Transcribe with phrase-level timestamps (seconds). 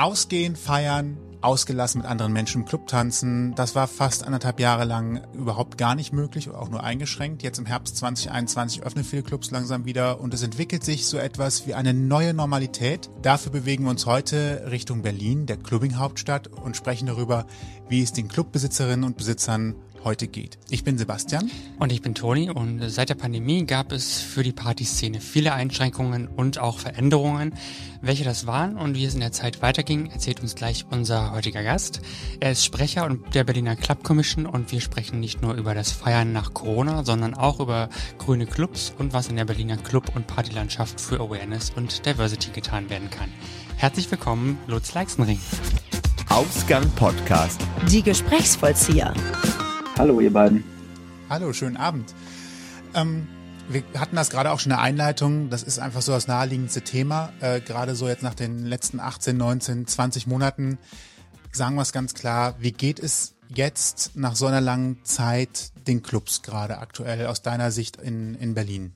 [0.00, 3.54] Ausgehen, feiern, ausgelassen mit anderen Menschen im Club tanzen.
[3.54, 7.42] Das war fast anderthalb Jahre lang überhaupt gar nicht möglich oder auch nur eingeschränkt.
[7.42, 11.66] Jetzt im Herbst 2021 öffnen viele Clubs langsam wieder und es entwickelt sich so etwas
[11.66, 13.10] wie eine neue Normalität.
[13.20, 17.44] Dafür bewegen wir uns heute Richtung Berlin, der Clubbing-Hauptstadt und sprechen darüber,
[17.90, 19.74] wie es den Clubbesitzerinnen und Besitzern
[20.04, 20.58] heute geht.
[20.68, 21.50] Ich bin Sebastian.
[21.78, 26.28] Und ich bin Toni und seit der Pandemie gab es für die Partyszene viele Einschränkungen
[26.28, 27.54] und auch Veränderungen.
[28.02, 31.62] Welche das waren und wie es in der Zeit weiterging, erzählt uns gleich unser heutiger
[31.62, 32.00] Gast.
[32.40, 35.92] Er ist Sprecher und der Berliner Club Commission und wir sprechen nicht nur über das
[35.92, 40.26] Feiern nach Corona, sondern auch über grüne Clubs und was in der Berliner Club- und
[40.26, 43.28] Partylandschaft für Awareness und Diversity getan werden kann.
[43.76, 45.40] Herzlich willkommen, Lutz Leixenring.
[46.28, 47.60] Ausgang Podcast.
[47.90, 49.12] Die Gesprächsvollzieher.
[50.00, 50.64] Hallo, ihr beiden.
[51.28, 52.14] Hallo, schönen Abend.
[52.94, 53.26] Ähm,
[53.68, 55.50] wir hatten das gerade auch schon in der Einleitung.
[55.50, 57.34] Das ist einfach so das naheliegendste Thema.
[57.42, 60.78] Äh, gerade so jetzt nach den letzten 18, 19, 20 Monaten.
[61.52, 62.54] Sagen wir es ganz klar.
[62.60, 67.70] Wie geht es jetzt nach so einer langen Zeit den Clubs gerade aktuell aus deiner
[67.70, 68.94] Sicht in, in Berlin?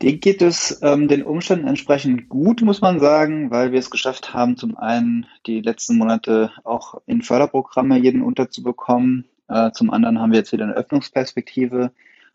[0.00, 4.32] Den geht es ähm, den Umständen entsprechend gut, muss man sagen, weil wir es geschafft
[4.32, 9.26] haben, zum einen die letzten Monate auch in Förderprogramme jeden unterzubekommen,
[9.72, 11.92] zum anderen haben wir jetzt wieder eine Öffnungsperspektive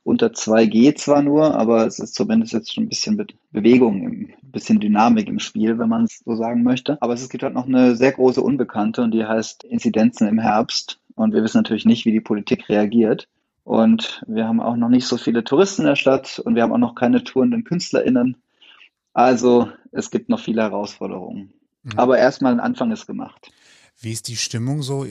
[0.08, 4.34] unter 2G zwar nur, aber es ist zumindest jetzt schon ein bisschen Be Bewegung, ein
[4.42, 6.98] bisschen Dynamik im Spiel, wenn man es so sagen möchte.
[7.02, 11.02] Aber es gibt halt noch eine sehr große Unbekannte und die heißt Inzidenzen im Herbst.
[11.16, 13.28] Und wir wissen natürlich nicht, wie die Politik reagiert.
[13.66, 16.72] Und wir haben auch noch nicht so viele Touristen in der Stadt und wir haben
[16.72, 18.38] auch noch keine tourenden KünstlerInnen.
[19.12, 21.52] Also es gibt noch viele Herausforderungen.
[21.84, 21.92] Mhm.
[21.98, 23.52] Aber erstmal ein Anfang ist gemacht.
[24.00, 25.06] Wie ist die Stimmung so?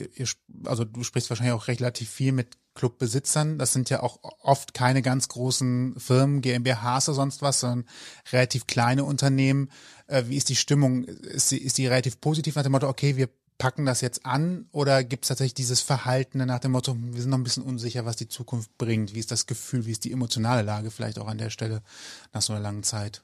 [0.65, 3.57] Also du sprichst wahrscheinlich auch relativ viel mit Clubbesitzern.
[3.57, 7.85] Das sind ja auch oft keine ganz großen Firmen, GmbHs oder sonst was, sondern
[8.31, 9.69] relativ kleine Unternehmen.
[10.07, 11.03] Äh, wie ist die Stimmung?
[11.03, 14.67] Ist ist die relativ positiv nach dem Motto, okay, wir packen das jetzt an?
[14.71, 18.05] Oder gibt es tatsächlich dieses Verhalten nach dem Motto, wir sind noch ein bisschen unsicher,
[18.05, 19.13] was die Zukunft bringt?
[19.13, 19.85] Wie ist das Gefühl?
[19.85, 21.81] Wie ist die emotionale Lage vielleicht auch an der Stelle
[22.33, 23.23] nach so einer langen Zeit?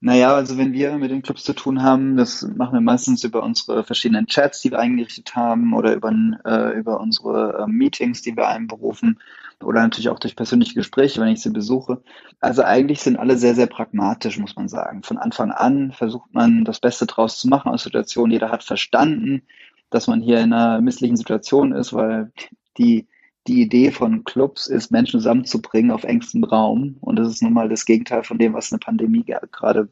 [0.00, 3.42] Naja, also wenn wir mit den Clubs zu tun haben, das machen wir meistens über
[3.42, 6.12] unsere verschiedenen Chats, die wir eingerichtet haben oder über,
[6.44, 9.18] äh, über unsere äh, Meetings, die wir einberufen
[9.62, 12.02] oder natürlich auch durch persönliche Gespräche, wenn ich sie besuche.
[12.40, 15.02] Also eigentlich sind alle sehr, sehr pragmatisch, muss man sagen.
[15.02, 18.32] Von Anfang an versucht man das Beste draus zu machen aus Situationen.
[18.32, 19.42] Jeder hat verstanden,
[19.90, 22.32] dass man hier in einer misslichen Situation ist, weil
[22.78, 23.06] die
[23.46, 26.96] die Idee von Clubs ist, Menschen zusammenzubringen auf engstem Raum.
[27.00, 29.88] Und das ist nun mal das Gegenteil von dem, was eine Pandemie gerade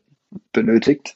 [0.53, 1.15] benötigt.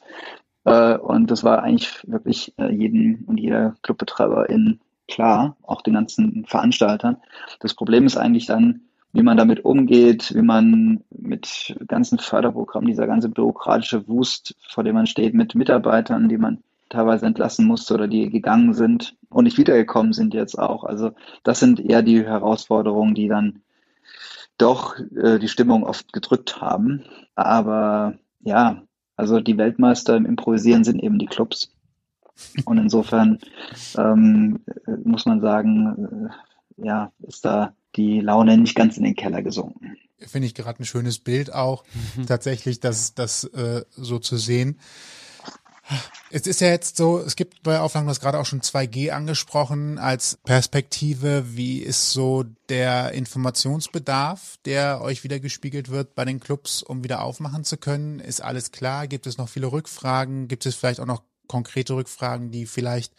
[0.65, 6.45] Äh, und das war eigentlich wirklich äh, jedem und jeder Clubbetreiberin klar, auch den ganzen
[6.45, 7.17] Veranstaltern.
[7.59, 8.81] Das Problem ist eigentlich dann,
[9.13, 14.95] wie man damit umgeht, wie man mit ganzen Förderprogrammen, dieser ganze bürokratische Wust, vor dem
[14.95, 19.57] man steht, mit Mitarbeitern, die man teilweise entlassen musste oder die gegangen sind und nicht
[19.57, 20.83] wiedergekommen sind jetzt auch.
[20.83, 21.11] Also
[21.43, 23.61] das sind eher die Herausforderungen, die dann
[24.57, 27.03] doch äh, die Stimmung oft gedrückt haben.
[27.35, 28.83] Aber ja,
[29.15, 31.71] also die Weltmeister im Improvisieren sind eben die Clubs.
[32.65, 33.39] Und insofern
[33.97, 34.59] ähm,
[35.03, 39.97] muss man sagen, äh, ja, ist da die Laune nicht ganz in den Keller gesunken.
[40.19, 41.83] Finde ich gerade ein schönes Bild auch,
[42.15, 42.25] mhm.
[42.27, 44.79] tatsächlich das, das äh, so zu sehen.
[46.29, 49.11] Es ist ja jetzt so, es gibt bei Auflagen, du hast gerade auch schon 2G
[49.11, 51.55] angesprochen als Perspektive.
[51.55, 57.21] Wie ist so der Informationsbedarf, der euch wieder gespiegelt wird bei den Clubs, um wieder
[57.21, 58.19] aufmachen zu können?
[58.19, 59.07] Ist alles klar?
[59.07, 60.49] Gibt es noch viele Rückfragen?
[60.49, 63.13] Gibt es vielleicht auch noch konkrete Rückfragen, die vielleicht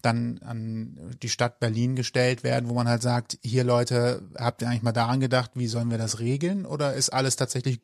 [0.00, 4.68] dann an die Stadt Berlin gestellt werden, wo man halt sagt, hier Leute, habt ihr
[4.68, 6.64] eigentlich mal daran gedacht, wie sollen wir das regeln?
[6.64, 7.80] Oder ist alles tatsächlich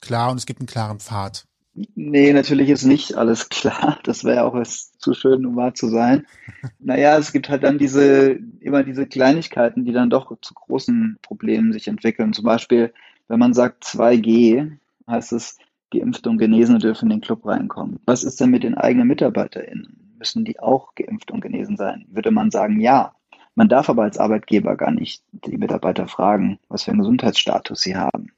[0.00, 1.46] klar und es gibt einen klaren Pfad?
[1.74, 3.98] Nee, natürlich ist nicht alles klar.
[4.04, 6.26] Das wäre auch was zu schön, um wahr zu sein.
[6.78, 11.72] Naja, es gibt halt dann diese, immer diese Kleinigkeiten, die dann doch zu großen Problemen
[11.72, 12.32] sich entwickeln.
[12.32, 12.92] Zum Beispiel,
[13.28, 14.72] wenn man sagt 2G,
[15.06, 15.56] heißt es,
[15.90, 18.00] Geimpfte und Genesene dürfen in den Club reinkommen.
[18.06, 20.14] Was ist denn mit den eigenen MitarbeiterInnen?
[20.18, 22.06] Müssen die auch geimpft und genesen sein?
[22.10, 23.14] Würde man sagen, ja.
[23.54, 27.96] Man darf aber als Arbeitgeber gar nicht die Mitarbeiter fragen, was für einen Gesundheitsstatus sie
[27.96, 28.32] haben.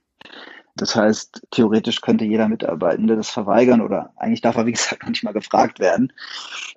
[0.75, 5.11] Das heißt, theoretisch könnte jeder Mitarbeitende das verweigern oder eigentlich darf er, wie gesagt, noch
[5.11, 6.13] nicht mal gefragt werden.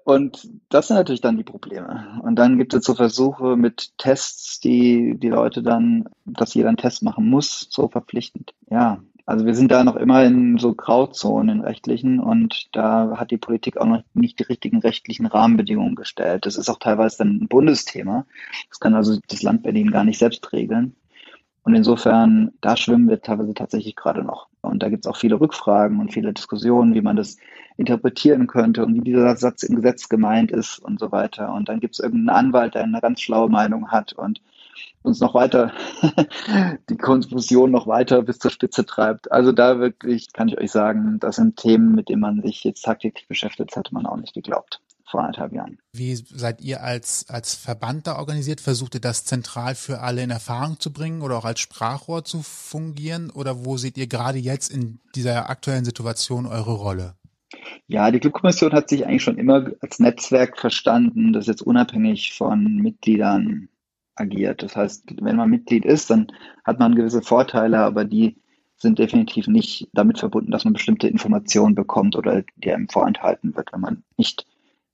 [0.03, 2.19] Und das sind natürlich dann die Probleme.
[2.21, 6.77] Und dann gibt es so Versuche mit Tests, die die Leute dann, dass jeder einen
[6.77, 8.53] Test machen muss, so verpflichtend.
[8.69, 13.31] Ja, also wir sind da noch immer in so Grauzonen in rechtlichen und da hat
[13.31, 16.45] die Politik auch noch nicht die richtigen rechtlichen Rahmenbedingungen gestellt.
[16.45, 18.25] Das ist auch teilweise dann ein Bundesthema.
[18.69, 20.95] Das kann also das Land Berlin gar nicht selbst regeln.
[21.65, 24.47] Und insofern, da schwimmen wir teilweise tatsächlich gerade noch.
[24.61, 27.37] Und da gibt es auch viele Rückfragen und viele Diskussionen, wie man das
[27.75, 31.51] interpretieren könnte und wie dieser Satz im Gesetz gemeint ist und so weiter.
[31.51, 34.41] Und dann gibt es irgendeinen Anwalt, der eine ganz schlaue Meinung hat und
[35.01, 35.71] uns noch weiter
[36.89, 39.31] die Konfusion noch weiter bis zur Spitze treibt.
[39.31, 42.83] Also da wirklich kann ich euch sagen, das sind Themen, mit denen man sich jetzt
[42.83, 45.77] tagtäglich beschäftigt, hätte man auch nicht geglaubt vor anderthalb Jahren.
[45.93, 48.61] Wie seid ihr als, als Verband da organisiert?
[48.61, 52.41] Versucht ihr das zentral für alle in Erfahrung zu bringen oder auch als Sprachrohr zu
[52.41, 53.29] fungieren?
[53.29, 57.15] Oder wo seht ihr gerade jetzt in dieser aktuellen Situation eure Rolle?
[57.87, 62.77] Ja, die Clubkommission hat sich eigentlich schon immer als Netzwerk verstanden, das jetzt unabhängig von
[62.77, 63.69] Mitgliedern
[64.15, 64.63] agiert.
[64.63, 66.27] Das heißt, wenn man Mitglied ist, dann
[66.63, 68.37] hat man gewisse Vorteile, aber die
[68.77, 73.71] sind definitiv nicht damit verbunden, dass man bestimmte Informationen bekommt oder die einem vorenthalten wird,
[73.71, 74.45] wenn man nicht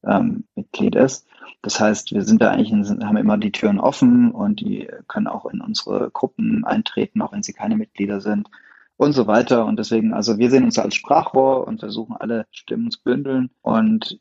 [0.06, 1.27] ähm, Mitglied ist.
[1.62, 5.27] Das heißt, wir sind da eigentlich, in, haben immer die Türen offen und die können
[5.27, 8.50] auch in unsere Gruppen eintreten, auch wenn sie keine Mitglieder sind
[8.98, 9.65] und so weiter.
[9.65, 14.19] Und deswegen, also wir sehen uns als Sprachrohr und versuchen alle Stimmen zu bündeln und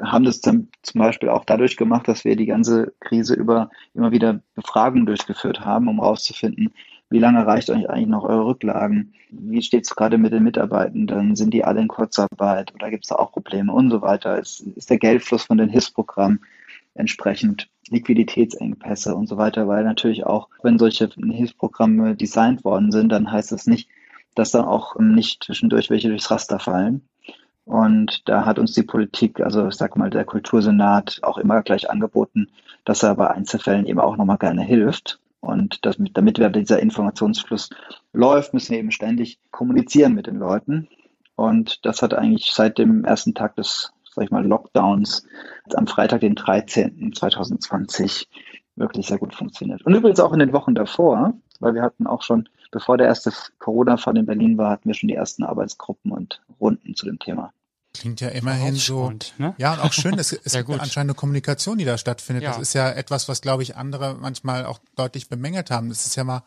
[0.00, 4.10] haben das dann zum Beispiel auch dadurch gemacht, dass wir die ganze Krise über immer
[4.10, 6.72] wieder Befragungen durchgeführt haben, um herauszufinden,
[7.10, 9.14] wie lange reicht euch eigentlich noch eure Rücklagen?
[9.30, 11.34] Wie steht es gerade mit den Mitarbeitenden?
[11.34, 14.38] Sind die alle in Kurzarbeit oder gibt es da auch Probleme und so weiter?
[14.38, 16.40] Ist, ist der Geldfluss von den HIS-Programmen
[16.94, 19.66] entsprechend Liquiditätsengpässe und so weiter?
[19.66, 23.88] Weil natürlich auch, wenn solche Hilfsprogramme designt worden sind, dann heißt das nicht,
[24.36, 27.02] dass dann auch nicht zwischendurch welche durchs Raster fallen.
[27.64, 31.90] Und da hat uns die Politik, also ich sag mal, der Kultursenat auch immer gleich
[31.90, 32.48] angeboten,
[32.84, 35.20] dass er bei Einzelfällen eben auch nochmal gerne hilft.
[35.40, 37.70] Und das, damit dieser Informationsfluss
[38.12, 40.88] läuft, müssen wir eben ständig kommunizieren mit den Leuten.
[41.34, 45.26] Und das hat eigentlich seit dem ersten Tag des, sag ich mal, Lockdowns
[45.74, 47.12] am Freitag, den 13.
[47.14, 48.28] 2020
[48.76, 49.82] wirklich sehr gut funktioniert.
[49.86, 53.32] Und übrigens auch in den Wochen davor, weil wir hatten auch schon, bevor der erste
[53.58, 57.52] Corona-Fall in Berlin war, hatten wir schon die ersten Arbeitsgruppen und Runden zu dem Thema.
[57.92, 59.12] Klingt ja immerhin so.
[59.38, 59.54] Ne?
[59.58, 62.44] Ja, und auch schön, es ist anscheinend eine Kommunikation, die da stattfindet.
[62.44, 62.50] Ja.
[62.50, 65.88] Das ist ja etwas, was, glaube ich, andere manchmal auch deutlich bemängelt haben.
[65.88, 66.44] Das ist ja mal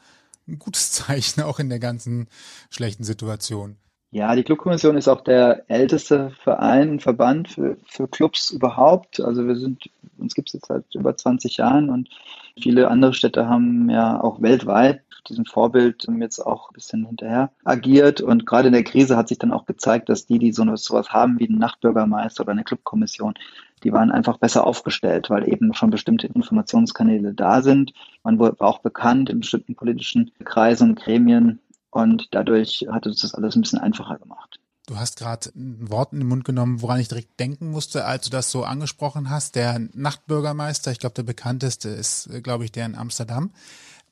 [0.48, 2.28] ein gutes Zeichen, auch in der ganzen
[2.70, 3.78] schlechten Situation.
[4.14, 9.20] Ja, die Clubkommission ist auch der älteste Verein, Verband für, für Clubs überhaupt.
[9.20, 9.90] Also wir sind,
[10.20, 12.10] uns gibt es jetzt seit über 20 Jahren und
[12.62, 18.22] viele andere Städte haben ja auch weltweit diesem Vorbild jetzt auch ein bisschen hinterher agiert.
[18.22, 21.10] Und gerade in der Krise hat sich dann auch gezeigt, dass die, die so sowas
[21.10, 23.34] haben wie einen Nachtbürgermeister oder eine Clubkommission,
[23.84, 27.94] die waren einfach besser aufgestellt, weil eben schon bestimmte Informationskanäle da sind.
[28.24, 31.60] Man war auch bekannt in bestimmten politischen Kreisen und Gremien.
[31.94, 34.60] Und dadurch hat uns das alles ein bisschen einfacher gemacht.
[34.88, 38.26] Du hast gerade ein Wort in den Mund genommen, woran ich direkt denken musste, als
[38.26, 39.56] du das so angesprochen hast.
[39.56, 43.52] Der Nachtbürgermeister, ich glaube, der bekannteste ist, glaube ich, der in Amsterdam.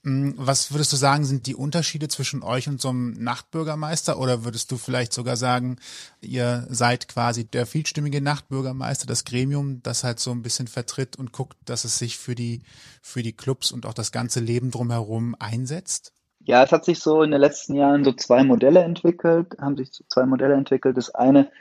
[0.04, 4.20] Hm, was würdest du sagen, sind die Unterschiede zwischen euch und so einem Nachtbürgermeister?
[4.20, 5.78] Oder würdest du vielleicht sogar sagen,
[6.22, 11.32] ihr seid quasi der vielstimmige Nachtbürgermeister, das Gremium, das halt so ein bisschen vertritt und
[11.32, 12.62] guckt, dass es sich für die,
[13.02, 16.14] für die Clubs und auch das ganze Leben drumherum einsetzt?
[16.46, 19.90] Ja, es hat sich so in den letzten Jahren so zwei Modelle entwickelt, haben sich
[19.94, 20.98] so zwei Modelle entwickelt.
[20.98, 21.52] Das eine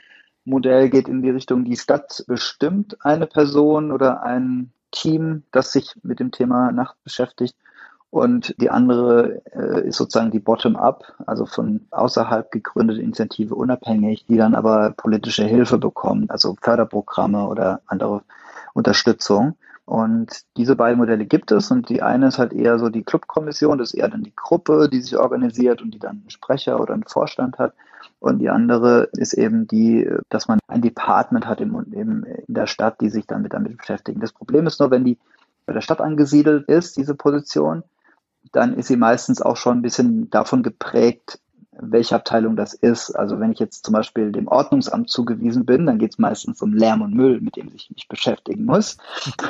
[0.43, 5.93] Modell geht in die Richtung, die Stadt bestimmt eine Person oder ein Team, das sich
[6.03, 7.55] mit dem Thema Nacht beschäftigt.
[8.09, 14.35] Und die andere äh, ist sozusagen die Bottom-up, also von außerhalb gegründete Initiative unabhängig, die
[14.35, 18.23] dann aber politische Hilfe bekommt, also Förderprogramme oder andere
[18.73, 19.55] Unterstützung.
[19.91, 23.77] Und diese beiden Modelle gibt es und die eine ist halt eher so die Clubkommission,
[23.77, 26.93] das ist eher dann die Gruppe, die sich organisiert und die dann einen Sprecher oder
[26.93, 27.73] einen Vorstand hat.
[28.21, 32.67] Und die andere ist eben die, dass man ein Department hat im, im, in der
[32.67, 34.21] Stadt, die sich dann mit damit beschäftigen.
[34.21, 35.17] Das Problem ist nur, wenn die
[35.65, 37.83] bei der Stadt angesiedelt ist, diese Position,
[38.53, 41.41] dann ist sie meistens auch schon ein bisschen davon geprägt,
[41.81, 43.11] welche Abteilung das ist.
[43.11, 46.73] Also wenn ich jetzt zum Beispiel dem Ordnungsamt zugewiesen bin, dann geht es meistens um
[46.73, 48.97] Lärm und Müll, mit dem ich mich beschäftigen muss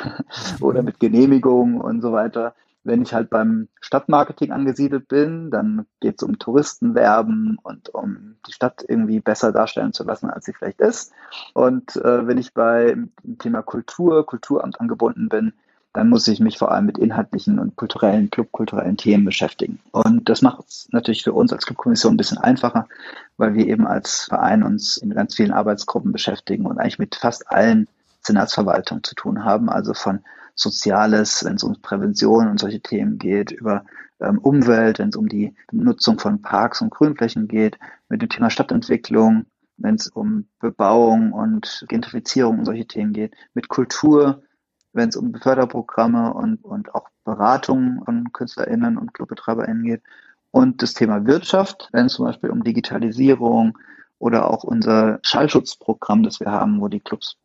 [0.60, 2.54] oder mit Genehmigungen und so weiter.
[2.84, 8.52] Wenn ich halt beim Stadtmarketing angesiedelt bin, dann geht es um Touristenwerben und um die
[8.52, 11.12] Stadt irgendwie besser darstellen zu lassen, als sie vielleicht ist.
[11.54, 15.52] Und äh, wenn ich beim Thema Kultur, Kulturamt angebunden bin,
[15.92, 19.78] dann muss ich mich vor allem mit inhaltlichen und kulturellen, clubkulturellen Themen beschäftigen.
[19.90, 22.88] Und das macht es natürlich für uns als Clubkommission ein bisschen einfacher,
[23.36, 27.50] weil wir eben als Verein uns in ganz vielen Arbeitsgruppen beschäftigen und eigentlich mit fast
[27.50, 27.88] allen
[28.22, 30.20] Senatsverwaltungen zu tun haben, also von
[30.54, 33.84] Soziales, wenn es um Prävention und solche Themen geht, über
[34.20, 38.50] ähm, Umwelt, wenn es um die Nutzung von Parks und Grünflächen geht, mit dem Thema
[38.50, 39.46] Stadtentwicklung,
[39.76, 44.42] wenn es um Bebauung und Gentrifizierung und solche Themen geht, mit Kultur,
[44.92, 50.02] wenn es um Förderprogramme und, und auch Beratungen von KünstlerInnen und ClubbetreiberInnen geht.
[50.50, 53.78] Und das Thema Wirtschaft, wenn es zum Beispiel um Digitalisierung
[54.18, 57.36] oder auch unser Schallschutzprogramm, das wir haben, wo die Clubs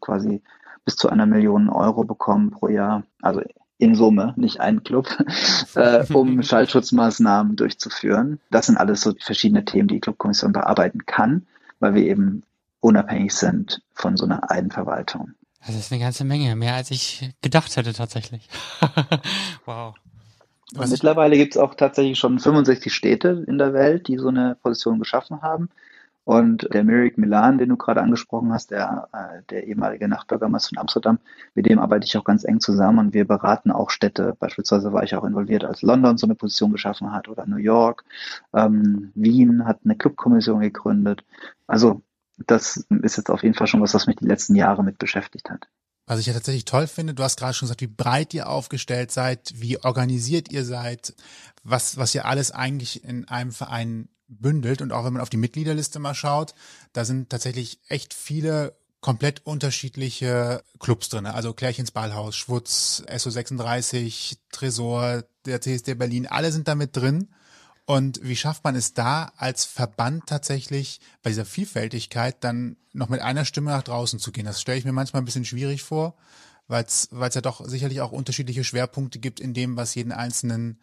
[0.00, 0.42] quasi
[0.84, 3.04] bis zu einer Million Euro bekommen pro Jahr.
[3.22, 3.42] Also
[3.78, 5.08] in Summe, nicht ein Club,
[5.74, 8.40] äh, um Schallschutzmaßnahmen durchzuführen.
[8.50, 11.46] Das sind alles so verschiedene Themen, die die Clubkommission bearbeiten kann,
[11.80, 12.42] weil wir eben
[12.80, 15.34] unabhängig sind von so einer Eigenverwaltung.
[15.66, 18.48] Das ist eine ganze Menge, mehr als ich gedacht hätte tatsächlich.
[19.64, 19.94] wow.
[20.76, 24.56] Und mittlerweile gibt es auch tatsächlich schon 65 Städte in der Welt, die so eine
[24.62, 25.68] Position geschaffen haben.
[26.24, 30.78] Und der Mirik Milan, den du gerade angesprochen hast, der, äh, der ehemalige Nachbürgermeister von
[30.78, 31.18] Amsterdam,
[31.54, 34.34] mit dem arbeite ich auch ganz eng zusammen und wir beraten auch Städte.
[34.40, 38.04] Beispielsweise war ich auch involviert, als London so eine Position geschaffen hat oder New York.
[38.54, 41.24] Ähm, Wien hat eine Clubkommission gegründet.
[41.66, 42.02] Also
[42.36, 45.50] das ist jetzt auf jeden Fall schon was, was mich die letzten Jahre mit beschäftigt
[45.50, 45.68] hat.
[46.06, 49.10] Was ich ja tatsächlich toll finde, du hast gerade schon gesagt, wie breit ihr aufgestellt
[49.10, 51.14] seid, wie organisiert ihr seid,
[51.62, 54.82] was, was ihr alles eigentlich in einem Verein bündelt.
[54.82, 56.54] Und auch wenn man auf die Mitgliederliste mal schaut,
[56.92, 61.26] da sind tatsächlich echt viele komplett unterschiedliche Clubs drin.
[61.26, 67.28] Also Klärchens Ballhaus, Schwutz, SO36, Tresor, der CSD Berlin, alle sind damit drin.
[67.86, 73.20] Und wie schafft man es da als Verband tatsächlich bei dieser Vielfältigkeit dann noch mit
[73.20, 74.46] einer Stimme nach draußen zu gehen?
[74.46, 76.14] Das stelle ich mir manchmal ein bisschen schwierig vor,
[76.66, 80.80] weil es ja doch sicherlich auch unterschiedliche Schwerpunkte gibt in dem, was jeden Einzelnen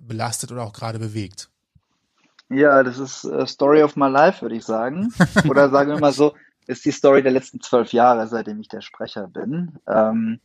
[0.00, 1.50] belastet oder auch gerade bewegt.
[2.50, 5.12] Ja, das ist äh, Story of my life, würde ich sagen.
[5.48, 6.34] Oder sagen wir mal so,
[6.66, 9.78] ist die Story der letzten zwölf Jahre, seitdem ich der Sprecher bin.
[9.88, 10.40] Ähm,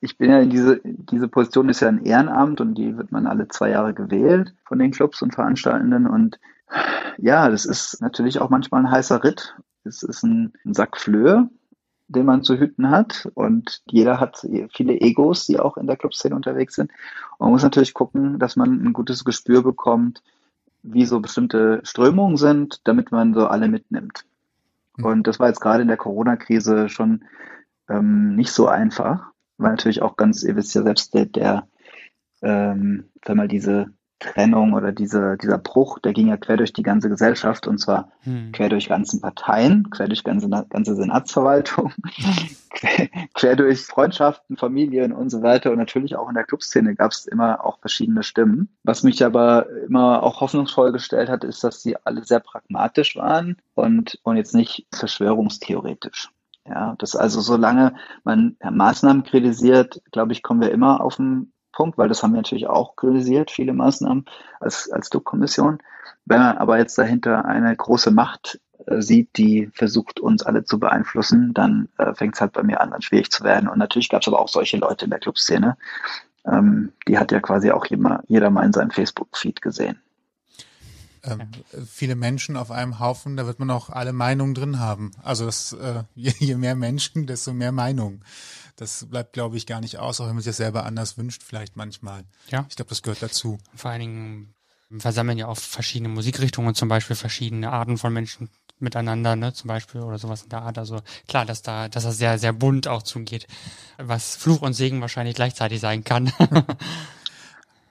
[0.00, 3.26] ich bin ja in diese, diese Position ist ja ein Ehrenamt und die wird man
[3.26, 6.38] alle zwei Jahre gewählt von den Clubs und Veranstaltenden und
[7.18, 9.56] ja, das ist natürlich auch manchmal ein heißer Ritt.
[9.84, 11.50] Es ist ein, ein Sack Flöhe,
[12.08, 16.34] den man zu hüten hat und jeder hat viele Egos, die auch in der Clubszene
[16.34, 16.90] unterwegs sind.
[17.38, 20.22] Und man muss natürlich gucken, dass man ein gutes Gespür bekommt,
[20.82, 24.24] wie so bestimmte Strömungen sind, damit man so alle mitnimmt.
[24.96, 25.04] Hm.
[25.04, 27.24] Und das war jetzt gerade in der Corona-Krise schon
[27.88, 29.30] ähm, nicht so einfach,
[29.60, 31.68] weil natürlich auch ganz, ihr wisst ja selbst, der, der
[32.42, 36.82] ähm, sag mal, diese Trennung oder diese, dieser Bruch, der ging ja quer durch die
[36.82, 38.52] ganze Gesellschaft und zwar hm.
[38.52, 41.92] quer durch ganzen Parteien, quer durch ganze, ganze Senatsverwaltung,
[42.70, 45.70] quer, quer, durch Freundschaften, Familien und so weiter.
[45.70, 48.68] Und natürlich auch in der Clubszene gab es immer auch verschiedene Stimmen.
[48.84, 53.56] Was mich aber immer auch hoffnungsvoll gestellt hat, ist, dass sie alle sehr pragmatisch waren
[53.74, 56.28] und, und jetzt nicht verschwörungstheoretisch.
[56.66, 61.98] Ja, das also solange man Maßnahmen kritisiert, glaube ich, kommen wir immer auf ein Punkt,
[61.98, 64.26] weil das haben wir natürlich auch kritisiert, viele Maßnahmen
[64.60, 65.78] als, als DUK-Kommission.
[66.26, 70.78] Wenn man aber jetzt dahinter eine große Macht äh, sieht, die versucht, uns alle zu
[70.78, 73.68] beeinflussen, dann äh, fängt es halt bei mir an, dann schwierig zu werden.
[73.68, 75.76] Und natürlich gab es aber auch solche Leute in der Clubszene.
[76.44, 80.00] Ähm, die hat ja quasi auch jeder, jeder mal in seinem Facebook-Feed gesehen.
[81.22, 81.50] Ähm,
[81.86, 85.12] viele Menschen auf einem Haufen, da wird man auch alle Meinungen drin haben.
[85.22, 88.24] Also das, äh, je, je mehr Menschen, desto mehr Meinungen.
[88.76, 91.42] Das bleibt, glaube ich, gar nicht aus, auch wenn man sich das selber anders wünscht,
[91.42, 92.24] vielleicht manchmal.
[92.48, 92.66] Ja.
[92.68, 93.58] Ich glaube, das gehört dazu.
[93.74, 94.54] Vor allen Dingen
[94.98, 98.48] versammeln ja auch verschiedene Musikrichtungen, zum Beispiel verschiedene Arten von Menschen
[98.80, 100.78] miteinander, ne, zum Beispiel oder sowas in der Art.
[100.78, 103.46] Also klar, dass da, dass das sehr, sehr bunt auch zugeht,
[103.98, 106.32] was Fluch und Segen wahrscheinlich gleichzeitig sein kann.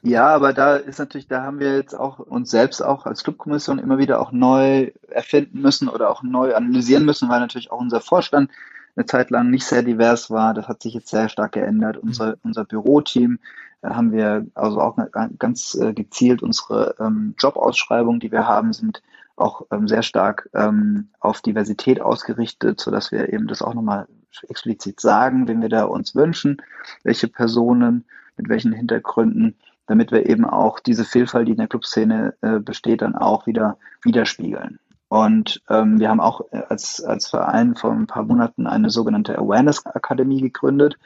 [0.02, 3.80] Ja, aber da ist natürlich, da haben wir jetzt auch uns selbst auch als Clubkommission
[3.80, 8.00] immer wieder auch neu erfinden müssen oder auch neu analysieren müssen, weil natürlich auch unser
[8.00, 8.50] Vorstand
[8.96, 10.54] eine Zeit lang nicht sehr divers war.
[10.54, 11.98] Das hat sich jetzt sehr stark geändert.
[11.98, 12.10] Mhm.
[12.10, 13.40] Unser, unser Büroteam
[13.82, 14.98] äh, haben wir also auch
[15.38, 19.02] ganz äh, gezielt unsere ähm, Jobausschreibungen, die wir haben, sind
[19.36, 24.08] auch ähm, sehr stark ähm, auf Diversität ausgerichtet, so dass wir eben das auch nochmal
[24.48, 26.62] explizit sagen, wenn wir da uns wünschen,
[27.04, 28.06] welche Personen
[28.38, 29.56] mit welchen Hintergründen
[29.90, 33.78] damit wir eben auch diese Vielfalt, die in der Clubszene äh, besteht, dann auch wieder
[34.04, 34.80] widerspiegeln.
[35.08, 39.38] Und ähm, wir haben auch äh, als, als Verein vor ein paar Monaten eine sogenannte
[39.40, 40.98] Awareness Akademie gegründet,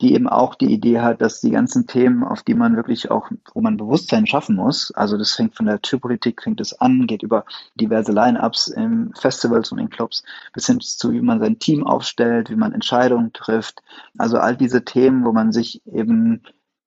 [0.00, 3.30] die eben auch die Idee hat, dass die ganzen Themen, auf die man wirklich auch,
[3.52, 7.22] wo man Bewusstsein schaffen muss, also das fängt von der Türpolitik, fängt es an, geht
[7.22, 11.86] über diverse Line-Ups im Festivals und in Clubs, bis hin zu, wie man sein Team
[11.86, 13.82] aufstellt, wie man Entscheidungen trifft.
[14.16, 16.42] Also all diese Themen, wo man sich eben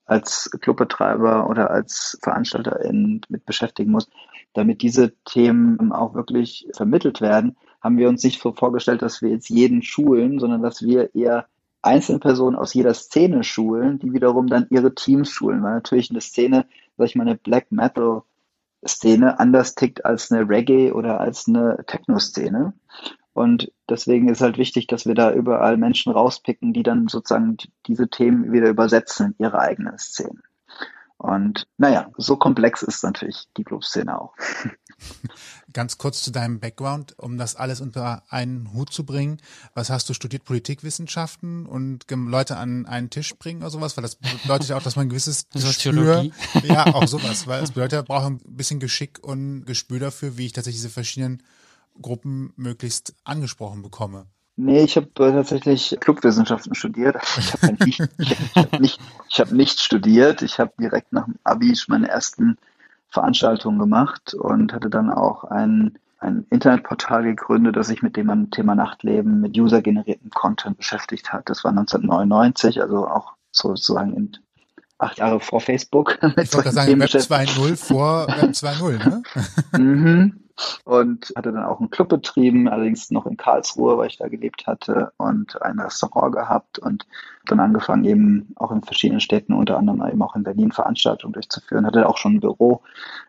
[0.07, 4.09] als Clubbetreiber oder als Veranstalterin mit beschäftigen muss,
[4.53, 9.29] damit diese Themen auch wirklich vermittelt werden, haben wir uns nicht so vorgestellt, dass wir
[9.29, 11.45] jetzt jeden schulen, sondern dass wir eher
[11.81, 16.21] einzelne Personen aus jeder Szene schulen, die wiederum dann ihre Teams schulen, weil natürlich eine
[16.21, 16.65] Szene,
[16.97, 18.23] sag ich mal, eine Black Metal
[18.85, 22.73] Szene anders tickt als eine Reggae oder als eine Techno-Szene.
[23.37, 28.09] Und deswegen ist halt wichtig, dass wir da überall Menschen rauspicken, die dann sozusagen diese
[28.09, 30.41] Themen wieder übersetzen in ihre eigenen Szenen.
[31.17, 34.33] Und naja, so komplex ist natürlich die Clubszene auch.
[35.71, 39.37] Ganz kurz zu deinem Background, um das alles unter einen Hut zu bringen.
[39.75, 40.43] Was hast du studiert?
[40.43, 43.95] Politikwissenschaften und Leute an einen Tisch bringen oder sowas?
[43.97, 46.33] Weil das bedeutet ja auch, dass man ein gewisses Soziologie.
[46.53, 50.39] Gespür, ja, auch sowas, weil es bedeutet, ja, braucht ein bisschen Geschick und Gespür dafür,
[50.39, 51.43] wie ich tatsächlich diese verschiedenen
[52.01, 54.27] Gruppen möglichst angesprochen bekomme.
[54.59, 57.15] Nee, ich habe äh, tatsächlich Clubwissenschaften studiert.
[57.37, 58.99] Ich habe nicht, ich hab nicht,
[59.29, 60.41] ich hab nicht studiert.
[60.41, 62.57] Ich habe direkt nach dem Abi meine ersten
[63.09, 68.73] Veranstaltungen gemacht und hatte dann auch ein, ein Internetportal gegründet, das sich mit dem Thema
[68.73, 71.49] Nachtleben, mit usergeneriertem Content beschäftigt hat.
[71.51, 74.31] Das war 1999, also auch sozusagen in
[74.97, 76.17] acht Jahre vor Facebook.
[76.41, 79.23] Ich wollte sagen, Web 2.0 vor Web 2.0, ne?
[79.77, 80.46] mhm
[80.83, 84.67] und hatte dann auch einen Club betrieben, allerdings noch in Karlsruhe, weil ich da gelebt
[84.67, 87.05] hatte und ein Restaurant gehabt und
[87.45, 91.85] dann angefangen eben auch in verschiedenen Städten, unter anderem eben auch in Berlin Veranstaltungen durchzuführen,
[91.85, 92.81] hatte auch schon ein Büro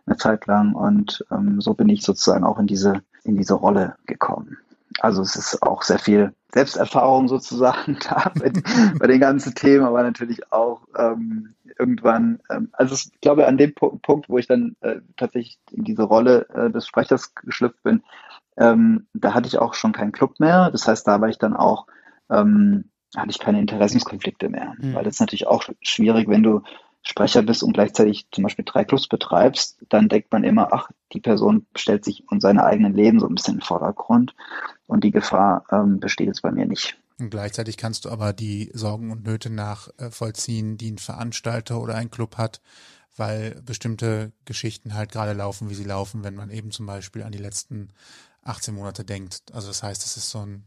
[0.07, 3.97] eine Zeit lang und ähm, so bin ich sozusagen auch in diese, in diese Rolle
[4.07, 4.59] gekommen.
[5.01, 8.33] Also es ist auch sehr viel Selbsterfahrung sozusagen da
[8.99, 13.75] bei, den ganzen Themen, aber natürlich auch ähm, irgendwann, ähm, also ich glaube an dem
[13.75, 18.03] Punkt, wo ich dann äh, tatsächlich in diese Rolle äh, des Sprechers geschlüpft bin,
[18.57, 20.71] ähm, da hatte ich auch schon keinen Club mehr.
[20.71, 21.87] Das heißt, da war ich dann auch,
[22.31, 24.95] ähm, hatte ich keine Interessenskonflikte mehr, mhm.
[24.95, 26.63] weil das ist natürlich auch schwierig, wenn du
[27.03, 31.21] Sprecher bist und gleichzeitig zum Beispiel drei Clubs betreibst, dann denkt man immer, ach, die
[31.21, 34.35] Person stellt sich und seine eigenen Leben so ein bisschen in den Vordergrund
[34.87, 36.99] und die Gefahr ähm, besteht jetzt bei mir nicht.
[37.19, 42.11] Und gleichzeitig kannst du aber die Sorgen und Nöte nachvollziehen, die ein Veranstalter oder ein
[42.11, 42.61] Club hat,
[43.17, 47.33] weil bestimmte Geschichten halt gerade laufen, wie sie laufen, wenn man eben zum Beispiel an
[47.33, 47.89] die letzten
[48.45, 49.43] 18 Monate denkt.
[49.53, 50.65] Also das heißt, es ist so ein,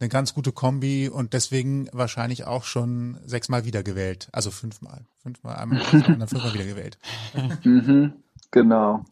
[0.00, 4.28] eine ganz gute Kombi und deswegen wahrscheinlich auch schon sechsmal wiedergewählt.
[4.32, 5.04] Also fünfmal.
[5.22, 6.98] Fünfmal, einmal dann fünfmal wiedergewählt.
[7.64, 8.14] mhm,
[8.50, 9.04] genau.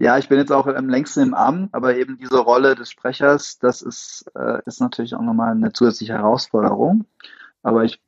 [0.00, 3.58] Ja, ich bin jetzt auch am längsten im Amt, aber eben diese Rolle des Sprechers,
[3.58, 7.04] das ist, äh, ist natürlich auch nochmal eine zusätzliche Herausforderung.
[7.64, 8.00] Aber ich,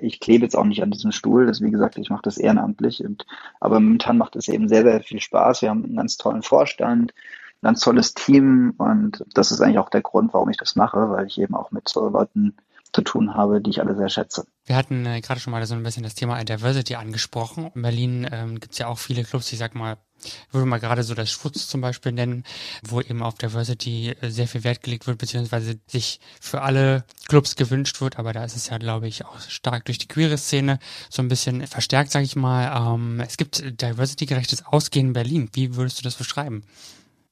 [0.00, 1.44] ich klebe jetzt auch nicht an diesem Stuhl.
[1.44, 3.04] Das, wie gesagt, ich mache das ehrenamtlich.
[3.04, 3.26] Und,
[3.60, 5.60] aber momentan macht es eben sehr, sehr viel Spaß.
[5.60, 8.72] Wir haben einen ganz tollen Vorstand, ein ganz tolles Team.
[8.78, 11.70] Und das ist eigentlich auch der Grund, warum ich das mache, weil ich eben auch
[11.70, 12.56] mit so Leuten
[12.94, 14.46] zu tun habe, die ich alle sehr schätze.
[14.64, 17.70] Wir hatten äh, gerade schon mal so ein bisschen das Thema Diversity angesprochen.
[17.74, 20.80] In Berlin ähm, gibt es ja auch viele Clubs, ich sag mal, ich würde mal
[20.80, 22.44] gerade so das Schutz zum Beispiel nennen,
[22.82, 27.56] wo eben auf Diversity äh, sehr viel Wert gelegt wird, beziehungsweise sich für alle Clubs
[27.56, 28.18] gewünscht wird.
[28.18, 30.78] Aber da ist es ja, glaube ich, auch stark durch die queere Szene
[31.10, 32.94] so ein bisschen verstärkt, sage ich mal.
[32.94, 35.50] Ähm, es gibt diversity-gerechtes Ausgehen in Berlin.
[35.52, 36.64] Wie würdest du das beschreiben?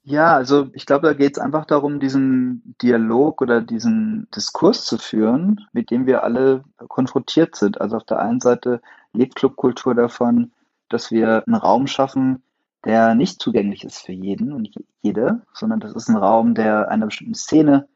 [0.07, 4.99] Ja, also ich glaube, da geht es einfach darum, diesen Dialog oder diesen Diskurs zu
[4.99, 7.81] führen, mit dem wir alle konfrontiert sind.
[7.81, 8.83] Also auf der einen Seite
[9.15, 10.53] lebt Clubkultur davon,
[10.91, 12.43] dass wir einen Raum schaffen,
[12.85, 14.71] der nicht zugänglich ist für jeden und
[15.03, 17.89] jede, sondern das ist ein Raum, der einer bestimmten Szene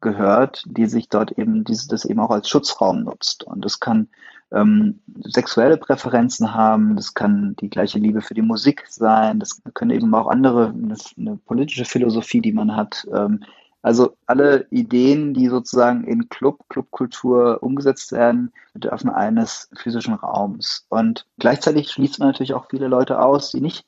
[0.00, 3.44] gehört, die sich dort eben diese, das eben auch als Schutzraum nutzt.
[3.44, 4.08] Und das kann
[4.52, 9.90] ähm, sexuelle Präferenzen haben, das kann die gleiche Liebe für die Musik sein, das können
[9.90, 13.06] eben auch andere, eine, eine politische Philosophie, die man hat.
[13.12, 13.42] Ähm,
[13.82, 20.86] also alle Ideen, die sozusagen in Club, Clubkultur umgesetzt werden, bedürfen eines physischen Raums.
[20.88, 23.86] Und gleichzeitig schließt man natürlich auch viele Leute aus, die nicht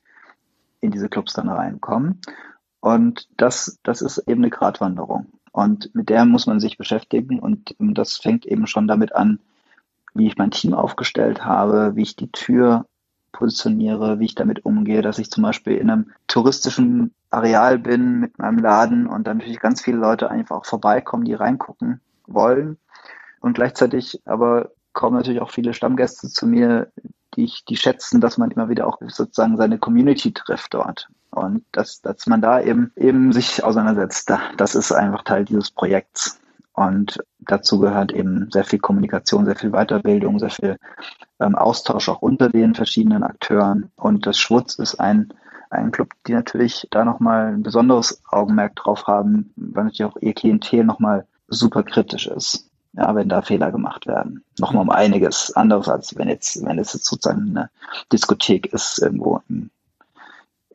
[0.81, 2.21] in diese Clubs dann reinkommen.
[2.81, 5.27] Und das, das ist eben eine Gratwanderung.
[5.53, 7.39] Und mit der muss man sich beschäftigen.
[7.39, 9.41] Und das fängt eben schon damit an,
[10.15, 12.87] wie ich mein Team aufgestellt habe, wie ich die Tür
[13.33, 18.39] positioniere, wie ich damit umgehe, dass ich zum Beispiel in einem touristischen Areal bin mit
[18.39, 22.79] meinem Laden und dann natürlich ganz viele Leute einfach auch vorbeikommen, die reingucken wollen.
[23.41, 26.91] Und gleichzeitig aber kommen natürlich auch viele Stammgäste zu mir,
[27.39, 31.09] die, die schätzen, dass man immer wieder auch sozusagen seine Community trifft dort.
[31.31, 36.41] Und dass, dass man da eben, eben sich auseinandersetzt, das ist einfach Teil dieses Projekts.
[36.73, 40.77] Und dazu gehört eben sehr viel Kommunikation, sehr viel Weiterbildung, sehr viel
[41.41, 43.91] ähm, Austausch auch unter den verschiedenen Akteuren.
[43.97, 45.33] Und das Schwutz ist ein,
[45.71, 50.35] ein Club, die natürlich da nochmal ein besonderes Augenmerk drauf haben, weil natürlich auch ihr
[50.35, 52.68] Klientel nochmal super kritisch ist.
[52.95, 54.45] Ja, wenn da Fehler gemacht werden.
[54.59, 57.71] Nochmal um einiges anderes, als wenn jetzt, wenn es jetzt sozusagen eine
[58.13, 59.71] Diskothek ist, irgendwo in,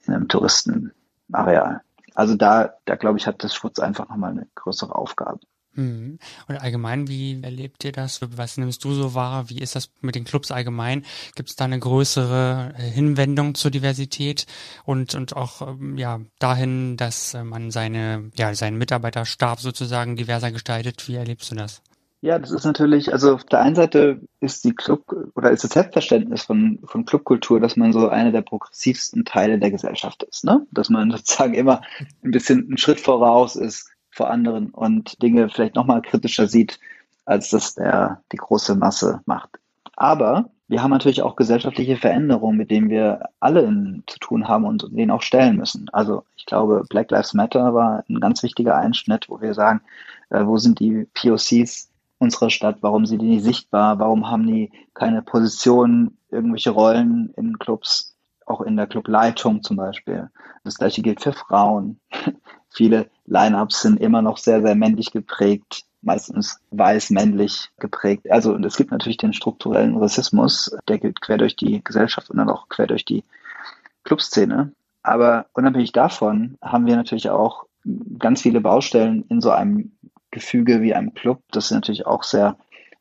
[0.06, 1.82] in einem Touristenareal.
[2.16, 5.40] Also da, da glaube ich, hat das Schutz einfach nochmal eine größere Aufgabe.
[5.76, 6.20] Hm.
[6.48, 8.20] Und allgemein, wie erlebt ihr das?
[8.22, 9.50] Was nimmst du so wahr?
[9.50, 11.04] Wie ist das mit den Clubs allgemein?
[11.36, 14.46] Gibt es da eine größere äh, Hinwendung zur Diversität
[14.86, 20.52] und, und auch ähm, ja, dahin, dass äh, man seine, ja, seinen Mitarbeiterstab sozusagen diverser
[20.52, 21.08] gestaltet?
[21.08, 21.82] Wie erlebst du das?
[22.24, 25.04] Ja, das ist natürlich, also auf der einen Seite ist die Club
[25.36, 29.72] oder ist das Selbstverständnis von, von Clubkultur, dass man so einer der progressivsten Teile der
[29.72, 30.66] Gesellschaft ist, ne?
[30.72, 31.82] Dass man sozusagen immer
[32.24, 36.80] ein bisschen einen Schritt voraus ist vor anderen und Dinge vielleicht nochmal kritischer sieht,
[37.26, 39.60] als das der, die große Masse macht.
[39.98, 43.68] Aber wir haben natürlich auch gesellschaftliche Veränderungen, mit denen wir alle
[44.08, 45.90] zu tun haben und denen auch stellen müssen.
[45.92, 49.82] Also ich glaube, Black Lives Matter war ein ganz wichtiger Einschnitt, wo wir sagen,
[50.30, 51.90] äh, wo sind die POCs
[52.24, 57.60] unserer Stadt, warum sind die nicht sichtbar, warum haben die keine Position, irgendwelche Rollen in
[57.60, 60.30] Clubs, auch in der Clubleitung zum Beispiel.
[60.64, 62.00] Das gleiche gilt für Frauen.
[62.70, 68.30] Viele Lineups sind immer noch sehr, sehr männlich geprägt, meistens weiß-männlich geprägt.
[68.32, 72.38] Also und es gibt natürlich den strukturellen Rassismus, der gilt quer durch die Gesellschaft und
[72.38, 73.24] dann auch quer durch die
[74.04, 74.74] Clubszene.
[75.04, 77.66] Aber unabhängig davon haben wir natürlich auch
[78.18, 79.92] ganz viele Baustellen in so einem
[80.34, 82.58] Gefüge wie einem Club, das natürlich auch sehr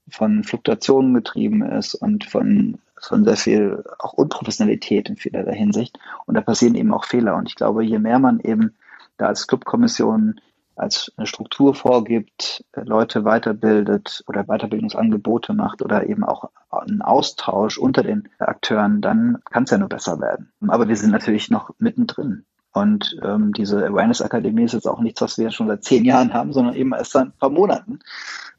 [0.08, 5.98] von Fluktuationen getrieben ist und von, von sehr viel auch Unprofessionalität in vielerlei Hinsicht.
[6.26, 7.36] Und da passieren eben auch Fehler.
[7.36, 8.74] Und ich glaube, je mehr man eben
[9.16, 10.40] da als Clubkommission
[10.74, 18.02] als eine Struktur vorgibt, Leute weiterbildet oder Weiterbildungsangebote macht oder eben auch einen Austausch unter
[18.02, 20.50] den Akteuren, dann kann es ja nur besser werden.
[20.66, 22.46] Aber wir sind natürlich noch mittendrin.
[22.72, 26.52] Und ähm, diese Awareness-Akademie ist jetzt auch nichts, was wir schon seit zehn Jahren haben,
[26.52, 28.00] sondern eben erst seit ein paar Monaten.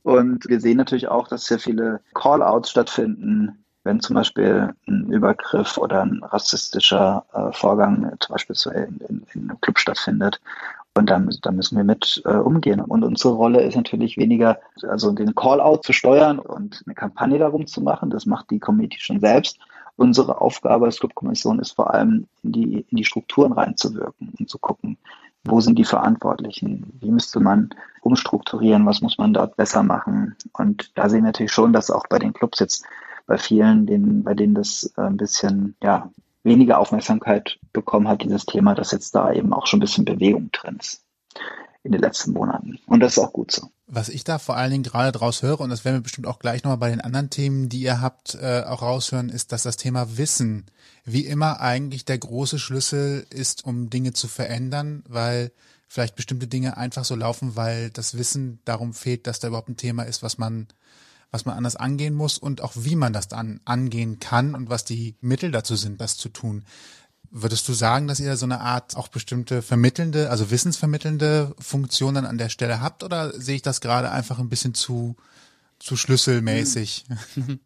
[0.03, 5.77] Und wir sehen natürlich auch, dass sehr viele Call-outs stattfinden, wenn zum Beispiel ein Übergriff
[5.77, 10.39] oder ein rassistischer äh, Vorgang zum Beispiel so in, in, in, einem Club stattfindet.
[10.95, 12.79] Und da, da müssen wir mit äh, umgehen.
[12.79, 17.65] Und unsere Rolle ist natürlich weniger, also den Call-out zu steuern und eine Kampagne darum
[17.65, 18.11] zu machen.
[18.11, 19.57] Das macht die Community schon selbst.
[19.95, 24.57] Unsere Aufgabe als Clubkommission ist vor allem, in die, in die Strukturen reinzuwirken und zu
[24.57, 24.97] gucken,
[25.43, 26.93] wo sind die Verantwortlichen?
[26.99, 27.69] Wie müsste man
[28.01, 28.85] umstrukturieren?
[28.85, 30.35] Was muss man dort besser machen?
[30.53, 32.85] Und da sehen wir natürlich schon, dass auch bei den Clubs jetzt
[33.27, 36.09] bei vielen, denen, bei denen das äh, ein bisschen, ja,
[36.43, 40.49] weniger Aufmerksamkeit bekommen hat, dieses Thema, dass jetzt da eben auch schon ein bisschen Bewegung
[40.51, 41.03] drin ist
[41.83, 42.79] in den letzten Monaten.
[42.87, 43.69] Und das ist auch gut so.
[43.87, 46.39] Was ich da vor allen Dingen gerade draus höre, und das werden wir bestimmt auch
[46.39, 49.77] gleich nochmal bei den anderen Themen, die ihr habt, äh, auch raushören, ist, dass das
[49.77, 50.65] Thema Wissen
[51.05, 55.51] wie immer eigentlich der große Schlüssel ist, um Dinge zu verändern, weil
[55.89, 59.77] vielleicht bestimmte Dinge einfach so laufen, weil das Wissen darum fehlt, dass da überhaupt ein
[59.77, 60.67] Thema ist, was man
[61.33, 64.85] was man anders angehen muss und auch wie man das dann angehen kann und was
[64.85, 66.63] die Mittel dazu sind, das zu tun.
[67.35, 72.37] Würdest du sagen, dass ihr so eine Art auch bestimmte vermittelnde, also wissensvermittelnde Funktionen an
[72.37, 75.15] der Stelle habt oder sehe ich das gerade einfach ein bisschen zu,
[75.79, 77.05] zu schlüsselmäßig?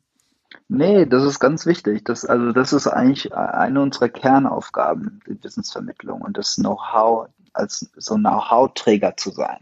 [0.70, 2.04] Nee, das ist ganz wichtig.
[2.04, 8.16] Das, also das ist eigentlich eine unserer Kernaufgaben, die Wissensvermittlung und das Know-how, als so
[8.16, 9.60] Know-how-Träger zu sein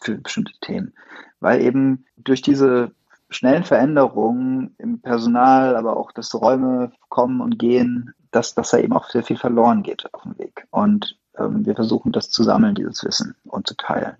[0.00, 0.94] für bestimmte Themen.
[1.40, 2.92] Weil eben durch diese
[3.30, 8.92] schnellen Veränderungen im Personal, aber auch, dass Räume kommen und gehen, dass, dass da eben
[8.92, 10.66] auch sehr viel verloren geht auf dem Weg.
[10.70, 14.16] Und ähm, wir versuchen das zu sammeln, dieses Wissen und zu teilen.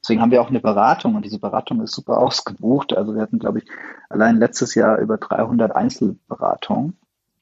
[0.00, 2.96] Deswegen haben wir auch eine Beratung und diese Beratung ist super ausgebucht.
[2.96, 3.64] Also wir hatten, glaube ich,
[4.08, 6.96] allein letztes Jahr über 300 Einzelberatungen.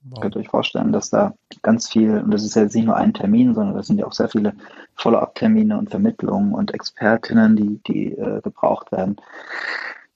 [0.04, 0.20] Wow.
[0.20, 2.96] Könnt ihr euch vorstellen, dass da ganz viel, und das ist ja jetzt nicht nur
[2.96, 4.54] ein Termin, sondern das sind ja auch sehr viele
[4.96, 9.16] Follow-up-Termine und Vermittlungen und Expertinnen, die, die äh, gebraucht werden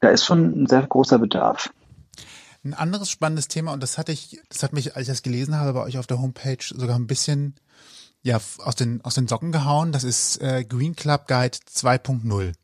[0.00, 1.72] da ist schon ein sehr großer Bedarf.
[2.66, 5.54] Ein anderes spannendes Thema, und das hatte ich, das hat mich, als ich das gelesen
[5.54, 7.54] habe, bei euch auf der Homepage sogar ein bisschen
[8.22, 9.92] ja, aus den, aus den Socken gehauen.
[9.92, 12.54] Das ist äh, Green Club Guide 2.0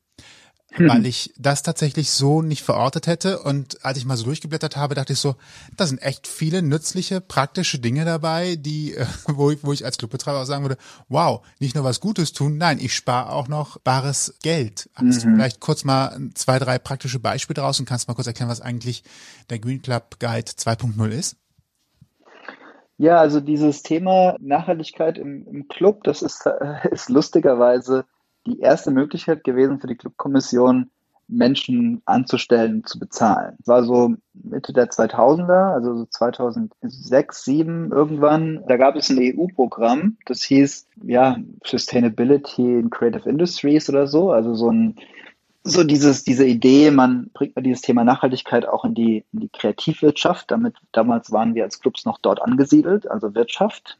[0.72, 0.88] hm.
[0.88, 3.40] weil ich das tatsächlich so nicht verortet hätte.
[3.40, 5.36] Und als ich mal so durchgeblättert habe, dachte ich so,
[5.76, 9.98] da sind echt viele nützliche, praktische Dinge dabei, die, äh, wo, ich, wo ich als
[9.98, 13.78] Clubbetreiber auch sagen würde, wow, nicht nur was Gutes tun, nein, ich spare auch noch
[13.78, 14.88] bares Geld.
[14.94, 15.30] Hast mhm.
[15.30, 18.60] du vielleicht kurz mal zwei, drei praktische Beispiele draus und kannst mal kurz erklären, was
[18.60, 19.04] eigentlich
[19.50, 21.36] der Green Club Guide 2.0 ist?
[22.98, 28.04] Ja, also dieses Thema Nachhaltigkeit im, im Club, das ist, äh, ist lustigerweise
[28.46, 30.90] die erste Möglichkeit gewesen für die Clubkommission,
[31.28, 33.54] Menschen anzustellen, zu bezahlen.
[33.58, 38.62] Das war so Mitte der 2000er, also so 2006, 2007 irgendwann.
[38.68, 44.54] Da gab es ein EU-Programm, das hieß ja Sustainability in Creative Industries oder so, also
[44.54, 44.96] so ein
[45.64, 50.50] so dieses, diese Idee, man bringt dieses Thema Nachhaltigkeit auch in die, in die Kreativwirtschaft.
[50.50, 53.96] Damit, damals waren wir als Clubs noch dort angesiedelt, also Wirtschaft.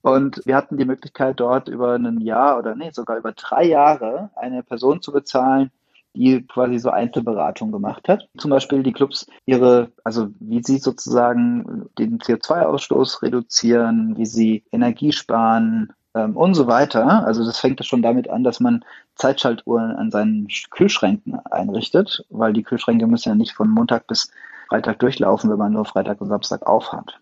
[0.00, 4.30] Und wir hatten die Möglichkeit, dort über ein Jahr oder nee, sogar über drei Jahre
[4.34, 5.70] eine Person zu bezahlen,
[6.14, 8.28] die quasi so Einzelberatung gemacht hat.
[8.38, 15.12] Zum Beispiel die Clubs ihre, also wie sie sozusagen den CO2-Ausstoß reduzieren, wie sie Energie
[15.12, 17.26] sparen, ähm, und so weiter.
[17.26, 18.84] Also das fängt schon damit an, dass man
[19.16, 24.30] Zeitschaltuhren an seinen Kühlschränken einrichtet, weil die Kühlschränke müssen ja nicht von Montag bis
[24.68, 27.18] Freitag durchlaufen, wenn man nur Freitag und Samstag aufhat.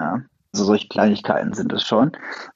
[0.00, 0.22] Ja.
[0.54, 2.12] Also solche Kleinigkeiten sind es schon.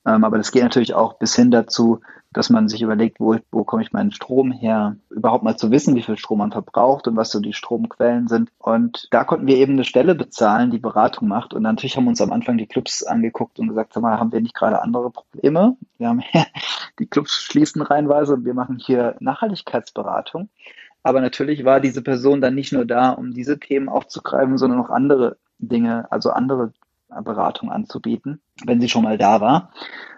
[0.06, 2.00] Ähm, aber das geht natürlich auch bis hin dazu,
[2.32, 5.96] dass man sich überlegt, wo, wo komme ich meinen Strom her, überhaupt mal zu wissen,
[5.96, 8.52] wie viel Strom man verbraucht und was so die Stromquellen sind.
[8.58, 11.54] Und da konnten wir eben eine Stelle bezahlen, die Beratung macht.
[11.54, 14.42] Und natürlich haben uns am Anfang die Clubs angeguckt und gesagt, sag mal, haben wir
[14.42, 15.76] nicht gerade andere Probleme?
[15.96, 16.22] Wir haben
[17.00, 20.50] die Clubs schließen reinweise und wir machen hier Nachhaltigkeitsberatung.
[21.02, 24.90] Aber natürlich war diese Person dann nicht nur da, um diese Themen aufzugreifen, sondern auch
[24.90, 26.72] andere Dinge, also andere
[27.22, 29.72] Beratung anzubieten, wenn sie schon mal da war.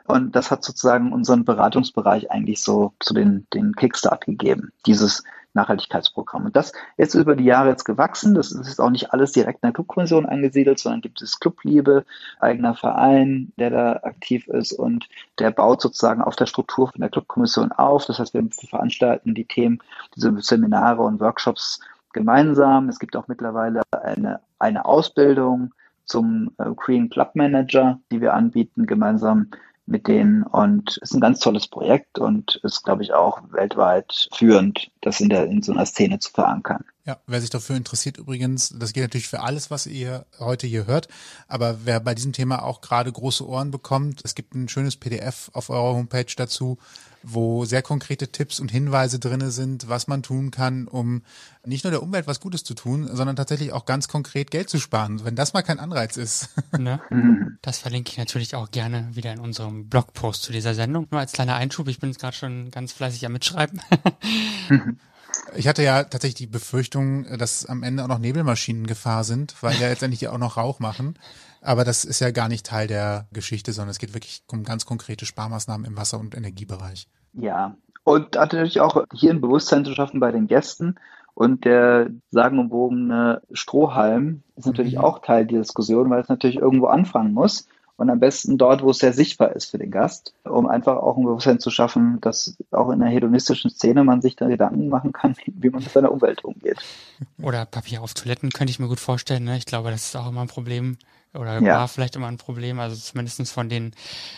[0.06, 6.46] Und das hat sozusagen unseren Beratungsbereich eigentlich so zu den, den Kickstart gegeben, dieses Nachhaltigkeitsprogramm.
[6.46, 8.34] Und das ist über die Jahre jetzt gewachsen.
[8.34, 12.04] Das ist auch nicht alles direkt in der Clubkommission angesiedelt, sondern gibt es Clubliebe,
[12.38, 15.08] eigener Verein, der da aktiv ist und
[15.38, 18.06] der baut sozusagen auf der Struktur von der Clubkommission auf.
[18.06, 19.80] Das heißt, wir veranstalten die Themen,
[20.14, 21.80] diese Seminare und Workshops
[22.12, 22.88] gemeinsam.
[22.88, 25.72] Es gibt auch mittlerweile eine, eine Ausbildung
[26.10, 29.48] zum äh, Green Club Manager, die wir anbieten, gemeinsam
[29.86, 30.42] mit denen.
[30.42, 35.28] Und ist ein ganz tolles Projekt und ist, glaube ich, auch weltweit führend, das in,
[35.28, 36.84] der, in so einer Szene zu verankern.
[37.10, 40.86] Ja, wer sich dafür interessiert übrigens, das geht natürlich für alles, was ihr heute hier
[40.86, 41.08] hört,
[41.48, 45.50] aber wer bei diesem Thema auch gerade große Ohren bekommt, es gibt ein schönes PDF
[45.52, 46.78] auf eurer Homepage dazu,
[47.24, 51.22] wo sehr konkrete Tipps und Hinweise drinne sind, was man tun kann, um
[51.64, 54.78] nicht nur der Umwelt was Gutes zu tun, sondern tatsächlich auch ganz konkret Geld zu
[54.78, 56.50] sparen, wenn das mal kein Anreiz ist.
[56.78, 57.00] Ne?
[57.60, 61.08] Das verlinke ich natürlich auch gerne wieder in unserem Blogpost zu dieser Sendung.
[61.10, 63.82] Nur als kleiner Einschub, ich bin jetzt gerade schon ganz fleißig am Mitschreiben.
[65.56, 69.74] Ich hatte ja tatsächlich die Befürchtung, dass am Ende auch noch Nebelmaschinen Gefahr sind, weil
[69.74, 71.18] ja letztendlich die auch noch Rauch machen.
[71.62, 74.86] Aber das ist ja gar nicht Teil der Geschichte, sondern es geht wirklich um ganz
[74.86, 77.06] konkrete Sparmaßnahmen im Wasser- und Energiebereich.
[77.34, 80.96] Ja, und natürlich auch hier ein Bewusstsein zu schaffen bei den Gästen.
[81.34, 85.00] Und der sagenumwogene Strohhalm ist natürlich mhm.
[85.00, 87.66] auch Teil der Diskussion, weil es natürlich irgendwo anfangen muss.
[88.00, 91.18] Und am besten dort, wo es sehr sichtbar ist für den Gast, um einfach auch
[91.18, 95.12] ein Bewusstsein zu schaffen, dass auch in einer hedonistischen Szene man sich da Gedanken machen
[95.12, 96.78] kann, wie man mit seiner Umwelt umgeht.
[97.42, 99.44] Oder Papier auf Toiletten könnte ich mir gut vorstellen.
[99.44, 99.58] Ne?
[99.58, 100.96] Ich glaube, das ist auch immer ein Problem
[101.34, 101.78] oder ja.
[101.78, 103.92] war vielleicht immer ein Problem, also zumindestens von den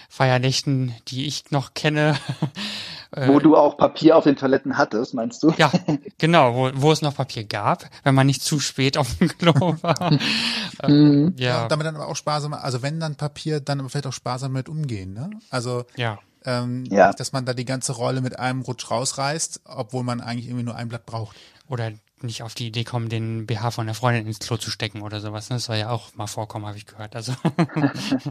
[0.08, 2.16] Feiernächten, die ich noch kenne.
[3.14, 5.52] Wo du auch Papier auf den Toiletten hattest, meinst du?
[5.58, 5.70] Ja,
[6.18, 9.76] genau, wo, wo es noch Papier gab, wenn man nicht zu spät auf dem Klo
[9.82, 10.18] war.
[10.82, 11.62] ähm, ja.
[11.62, 11.68] ja.
[11.68, 14.70] Damit dann aber auch sparsam, also wenn dann Papier, dann aber vielleicht auch sparsam mit
[14.70, 15.28] umgehen, ne?
[15.50, 16.18] Also ja.
[16.44, 17.12] Ähm, ja.
[17.12, 20.74] dass man da die ganze Rolle mit einem Rutsch rausreißt, obwohl man eigentlich irgendwie nur
[20.74, 21.36] ein Blatt braucht.
[21.68, 25.02] Oder nicht auf die Idee kommen, den BH von der Freundin ins Klo zu stecken
[25.02, 25.48] oder sowas.
[25.48, 27.16] Das soll ja auch mal vorkommen, habe ich gehört.
[27.16, 27.32] Also.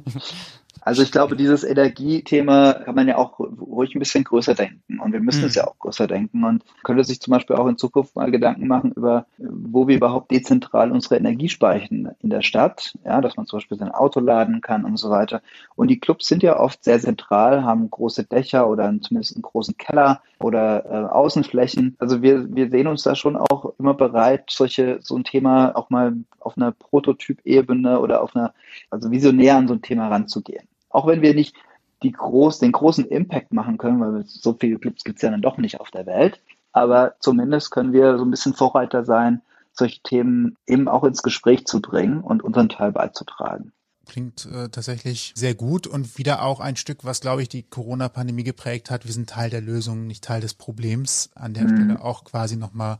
[0.82, 4.99] also ich glaube, dieses Energiethema kann man ja auch ruhig ein bisschen größer denken.
[4.99, 5.47] Und wir müssen mhm.
[5.47, 6.43] es ja auch größer denken.
[6.43, 10.32] Und könnte sich zum Beispiel auch in Zukunft mal Gedanken machen über, wo wir überhaupt
[10.32, 12.97] dezentral unsere Energie speichern in der Stadt.
[13.06, 15.41] Ja, dass man zum Beispiel sein Auto laden kann und so weiter.
[15.75, 19.77] Und die Clubs sind ja oft sehr zentral, haben große Dächer oder zumindest einen großen
[19.77, 21.95] Keller oder äh, Außenflächen.
[21.99, 25.89] Also wir, wir sehen uns da schon auch immer bereit, solche, so ein Thema auch
[25.89, 28.54] mal auf einer Prototypebene oder auf einer,
[28.89, 30.67] also visionär an so ein Thema ranzugehen.
[30.89, 31.56] Auch wenn wir nicht
[32.04, 35.41] die groß, den großen Impact machen können, weil so viele Clubs gibt es ja dann
[35.41, 36.41] doch nicht auf der Welt.
[36.73, 39.41] Aber zumindest können wir so ein bisschen Vorreiter sein,
[39.73, 43.71] solche Themen eben auch ins Gespräch zu bringen und unseren Teil beizutragen.
[44.12, 48.43] Klingt äh, tatsächlich sehr gut und wieder auch ein Stück, was, glaube ich, die Corona-Pandemie
[48.43, 49.06] geprägt hat.
[49.06, 51.30] Wir sind Teil der Lösung, nicht Teil des Problems.
[51.34, 51.69] An der mhm.
[51.69, 53.00] Stelle auch quasi nochmal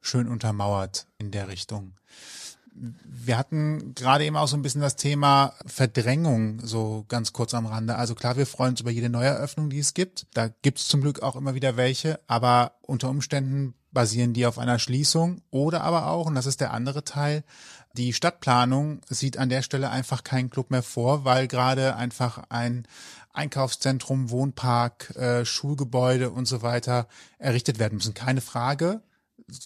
[0.00, 1.94] schön untermauert in der Richtung.
[2.74, 7.66] Wir hatten gerade eben auch so ein bisschen das Thema Verdrängung so ganz kurz am
[7.66, 7.96] Rande.
[7.96, 10.26] Also klar, wir freuen uns über jede Neueröffnung, die es gibt.
[10.34, 14.58] Da gibt es zum Glück auch immer wieder welche, aber unter Umständen basieren die auf
[14.58, 17.44] einer Schließung oder aber auch, und das ist der andere Teil,
[17.94, 22.86] die Stadtplanung sieht an der Stelle einfach keinen Club mehr vor, weil gerade einfach ein
[23.34, 27.06] Einkaufszentrum, Wohnpark, äh, Schulgebäude und so weiter
[27.38, 28.14] errichtet werden müssen.
[28.14, 29.02] Keine Frage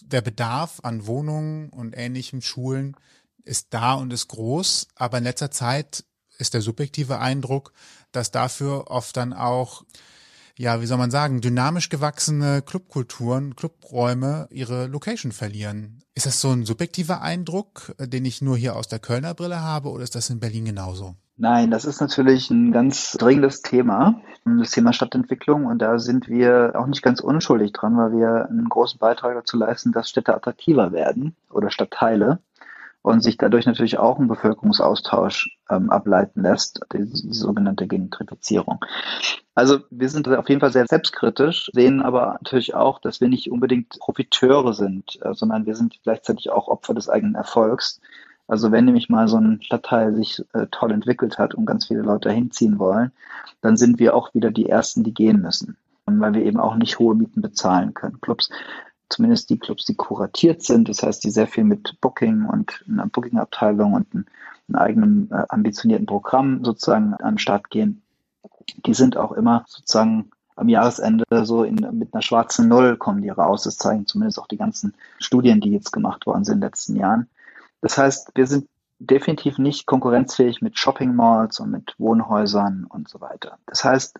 [0.01, 2.95] der Bedarf an Wohnungen und ähnlichen Schulen
[3.43, 6.05] ist da und ist groß, aber in letzter Zeit
[6.37, 7.73] ist der subjektive Eindruck,
[8.11, 9.83] dass dafür oft dann auch
[10.57, 16.03] ja, wie soll man sagen, dynamisch gewachsene Clubkulturen, Clubräume ihre Location verlieren.
[16.15, 19.89] Ist das so ein subjektiver Eindruck, den ich nur hier aus der Kölner Brille habe,
[19.89, 21.15] oder ist das in Berlin genauso?
[21.39, 25.65] Nein, das ist natürlich ein ganz dringendes Thema, das Thema Stadtentwicklung.
[25.65, 29.55] Und da sind wir auch nicht ganz unschuldig dran, weil wir einen großen Beitrag dazu
[29.55, 32.39] leisten, dass Städte attraktiver werden oder Stadtteile
[33.03, 38.83] und sich dadurch natürlich auch ein Bevölkerungsaustausch ähm, ableiten lässt, die, die sogenannte Gentrifizierung.
[39.53, 43.51] Also wir sind auf jeden Fall sehr selbstkritisch, sehen aber natürlich auch, dass wir nicht
[43.51, 48.01] unbedingt Profiteure sind, äh, sondern wir sind gleichzeitig auch Opfer des eigenen Erfolgs
[48.47, 52.01] also wenn nämlich mal so ein Stadtteil sich äh, toll entwickelt hat und ganz viele
[52.01, 53.11] Leute hinziehen wollen,
[53.61, 56.99] dann sind wir auch wieder die Ersten, die gehen müssen, weil wir eben auch nicht
[56.99, 58.21] hohe Mieten bezahlen können.
[58.21, 58.49] Clubs,
[59.09, 63.07] zumindest die Clubs, die kuratiert sind, das heißt, die sehr viel mit Booking und einer
[63.07, 64.25] Booking-Abteilung und einem,
[64.73, 68.01] eigenen äh, ambitionierten Programm sozusagen an den Start gehen,
[68.85, 73.29] die sind auch immer sozusagen am Jahresende so in, mit einer schwarzen Null kommen die
[73.29, 73.63] raus.
[73.63, 76.95] Das zeigen zumindest auch die ganzen Studien, die jetzt gemacht worden sind in den letzten
[76.95, 77.29] Jahren.
[77.81, 78.67] Das heißt, wir sind
[78.99, 83.59] definitiv nicht konkurrenzfähig mit Shopping Malls und mit Wohnhäusern und so weiter.
[83.67, 84.19] Das heißt,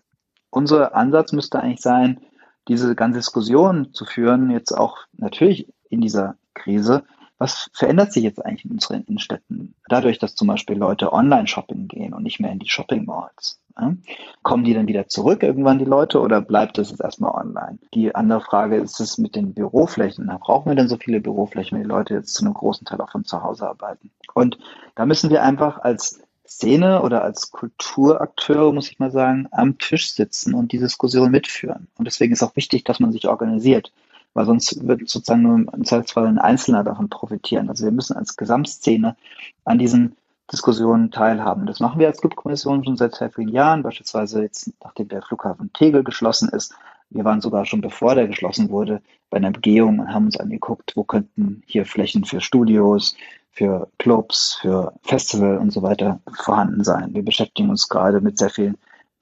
[0.50, 2.20] unser Ansatz müsste eigentlich sein,
[2.68, 7.04] diese ganze Diskussion zu führen, jetzt auch natürlich in dieser Krise,
[7.38, 9.74] was verändert sich jetzt eigentlich in unseren Innenstädten?
[9.88, 13.60] Dadurch, dass zum Beispiel Leute online shopping gehen und nicht mehr in die Shopping Malls.
[13.78, 13.94] Ja?
[14.42, 17.78] Kommen die dann wieder zurück irgendwann, die Leute, oder bleibt das jetzt erstmal online?
[17.94, 20.26] Die andere Frage ist es mit den Büroflächen.
[20.40, 23.10] Brauchen wir denn so viele Büroflächen, wenn die Leute jetzt zu einem großen Teil auch
[23.10, 24.10] von zu Hause arbeiten?
[24.34, 24.58] Und
[24.96, 30.12] da müssen wir einfach als Szene oder als Kulturakteure, muss ich mal sagen, am Tisch
[30.12, 31.88] sitzen und die Diskussion mitführen.
[31.98, 33.92] Und deswegen ist auch wichtig, dass man sich organisiert
[34.34, 37.68] weil sonst wird sozusagen nur im Zweifelsfall ein Einzelner davon profitieren.
[37.68, 39.16] Also wir müssen als Gesamtszene
[39.64, 40.16] an diesen
[40.50, 41.66] Diskussionen teilhaben.
[41.66, 45.72] Das machen wir als Clubkommission schon seit sehr vielen Jahren, beispielsweise jetzt, nachdem der Flughafen
[45.72, 46.74] Tegel geschlossen ist.
[47.10, 50.92] Wir waren sogar schon bevor der geschlossen wurde bei einer Begehung und haben uns angeguckt,
[50.94, 53.14] wo könnten hier Flächen für Studios,
[53.50, 57.14] für Clubs, für Festival und so weiter vorhanden sein.
[57.14, 58.78] Wir beschäftigen uns gerade mit sehr vielen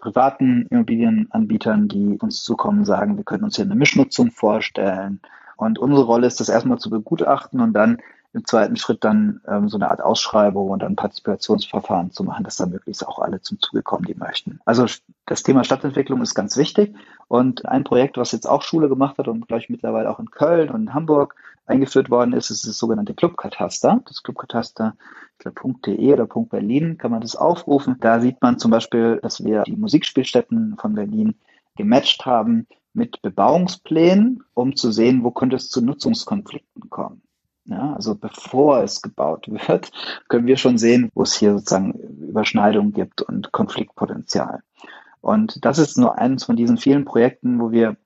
[0.06, 5.20] privaten Immobilienanbietern, die uns zukommen, sagen, wir können uns hier eine Mischnutzung vorstellen.
[5.56, 7.98] Und unsere Rolle ist das erstmal zu begutachten und dann
[8.32, 12.56] im zweiten Schritt dann ähm, so eine Art Ausschreibung und ein Partizipationsverfahren zu machen, dass
[12.56, 14.60] da möglichst auch alle zum Zuge kommen, die möchten.
[14.64, 14.86] Also
[15.24, 16.94] das Thema Stadtentwicklung ist ganz wichtig.
[17.26, 20.30] Und ein Projekt, was jetzt auch Schule gemacht hat und glaube ich mittlerweile auch in
[20.30, 21.34] Köln und in Hamburg
[21.66, 24.00] eingeführt worden ist, ist das sogenannte Clubkataster.
[24.06, 24.96] Das Clubkataster
[25.44, 27.96] .de oder .berlin kann man das aufrufen.
[28.00, 31.34] Da sieht man zum Beispiel, dass wir die Musikspielstätten von Berlin
[31.76, 37.22] gematcht haben mit Bebauungsplänen, um zu sehen, wo könnte es zu Nutzungskonflikten kommen.
[37.66, 39.90] Ja, also bevor es gebaut wird,
[40.28, 44.62] können wir schon sehen, wo es hier sozusagen Überschneidungen gibt und Konfliktpotenzial.
[45.20, 47.96] Und das ist nur eines von diesen vielen Projekten, wo wir,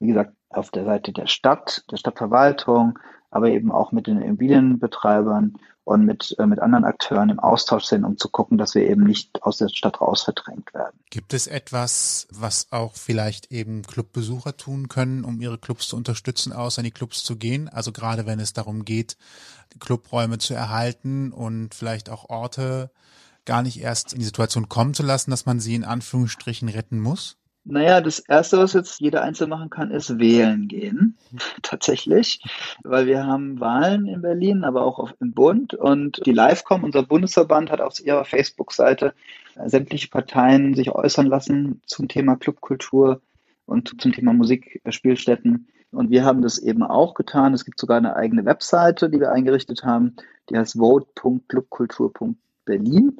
[0.00, 2.98] wie gesagt, auf der Seite der Stadt, der Stadtverwaltung,
[3.30, 8.04] aber eben auch mit den Immobilienbetreibern und mit, äh, mit anderen Akteuren im Austausch sind,
[8.04, 10.98] um zu gucken, dass wir eben nicht aus der Stadt raus verdrängt werden.
[11.10, 16.52] Gibt es etwas, was auch vielleicht eben Clubbesucher tun können, um ihre Clubs zu unterstützen,
[16.52, 17.68] außer in die Clubs zu gehen?
[17.68, 19.16] Also gerade wenn es darum geht,
[19.78, 22.90] Clubräume zu erhalten und vielleicht auch Orte
[23.44, 26.98] gar nicht erst in die Situation kommen zu lassen, dass man sie in Anführungsstrichen retten
[26.98, 27.36] muss?
[27.66, 31.16] Naja, das Erste, was jetzt jeder Einzelne machen kann, ist wählen gehen.
[31.62, 32.42] Tatsächlich.
[32.82, 35.72] Weil wir haben Wahlen in Berlin, aber auch auf, im Bund.
[35.72, 39.14] Und die Livecom, unser Bundesverband, hat auf ihrer Facebook-Seite
[39.64, 43.22] sämtliche Parteien sich äußern lassen zum Thema Clubkultur
[43.64, 45.68] und zum Thema Musikspielstätten.
[45.90, 47.54] Und wir haben das eben auch getan.
[47.54, 50.16] Es gibt sogar eine eigene Webseite, die wir eingerichtet haben.
[50.50, 53.16] Die heißt vote.clubkultur.berlin.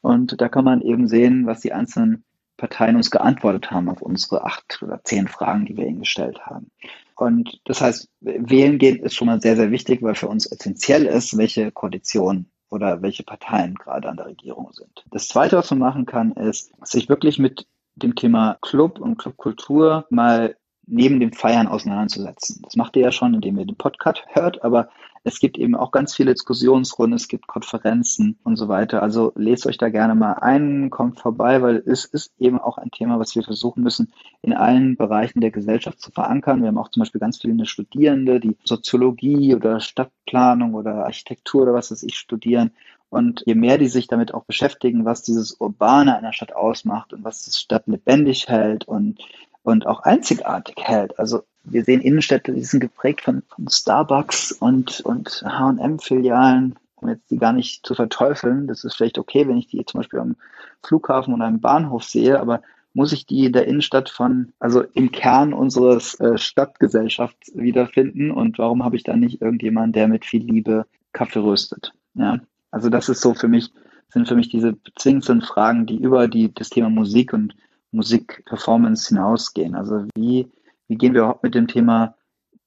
[0.00, 2.24] Und da kann man eben sehen, was die einzelnen
[2.56, 6.70] Parteien uns geantwortet haben auf unsere acht oder zehn Fragen, die wir ihnen gestellt haben.
[7.16, 11.06] Und das heißt, wählen gehen ist schon mal sehr, sehr wichtig, weil für uns essentiell
[11.06, 15.04] ist, welche Koalition oder welche Parteien gerade an der Regierung sind.
[15.10, 20.06] Das Zweite, was man machen kann, ist, sich wirklich mit dem Thema Club und Clubkultur
[20.10, 22.60] mal neben dem Feiern auseinanderzusetzen.
[22.62, 24.88] Das macht ihr ja schon, indem ihr den Podcast hört, aber
[25.26, 29.02] es gibt eben auch ganz viele Diskussionsrunden, es gibt Konferenzen und so weiter.
[29.02, 32.90] Also lest euch da gerne mal ein, kommt vorbei, weil es ist eben auch ein
[32.90, 36.60] Thema, was wir versuchen müssen, in allen Bereichen der Gesellschaft zu verankern.
[36.60, 41.72] Wir haben auch zum Beispiel ganz viele Studierende, die Soziologie oder Stadtplanung oder Architektur oder
[41.72, 42.72] was weiß ich studieren.
[43.08, 47.24] Und je mehr die sich damit auch beschäftigen, was dieses Urbane einer Stadt ausmacht und
[47.24, 49.20] was die Stadt lebendig hält und
[49.62, 51.18] und auch einzigartig hält.
[51.18, 57.30] Also wir sehen Innenstädte, die sind geprägt von, von Starbucks und, und H&M-Filialen, um jetzt
[57.30, 58.66] die gar nicht zu verteufeln.
[58.66, 60.36] Das ist vielleicht okay, wenn ich die zum Beispiel am
[60.82, 65.10] Flughafen oder am Bahnhof sehe, aber muss ich die in der Innenstadt von, also im
[65.10, 70.44] Kern unseres äh, Stadtgesellschafts wiederfinden und warum habe ich da nicht irgendjemand, der mit viel
[70.44, 71.92] Liebe Kaffee röstet?
[72.14, 72.38] Ja,
[72.70, 73.72] also das ist so für mich
[74.14, 77.54] sind für mich diese zwingendsten Fragen, die über die, das Thema Musik und
[77.90, 79.74] Musikperformance hinausgehen.
[79.74, 80.48] Also wie,
[80.88, 82.16] wie gehen wir überhaupt mit dem Thema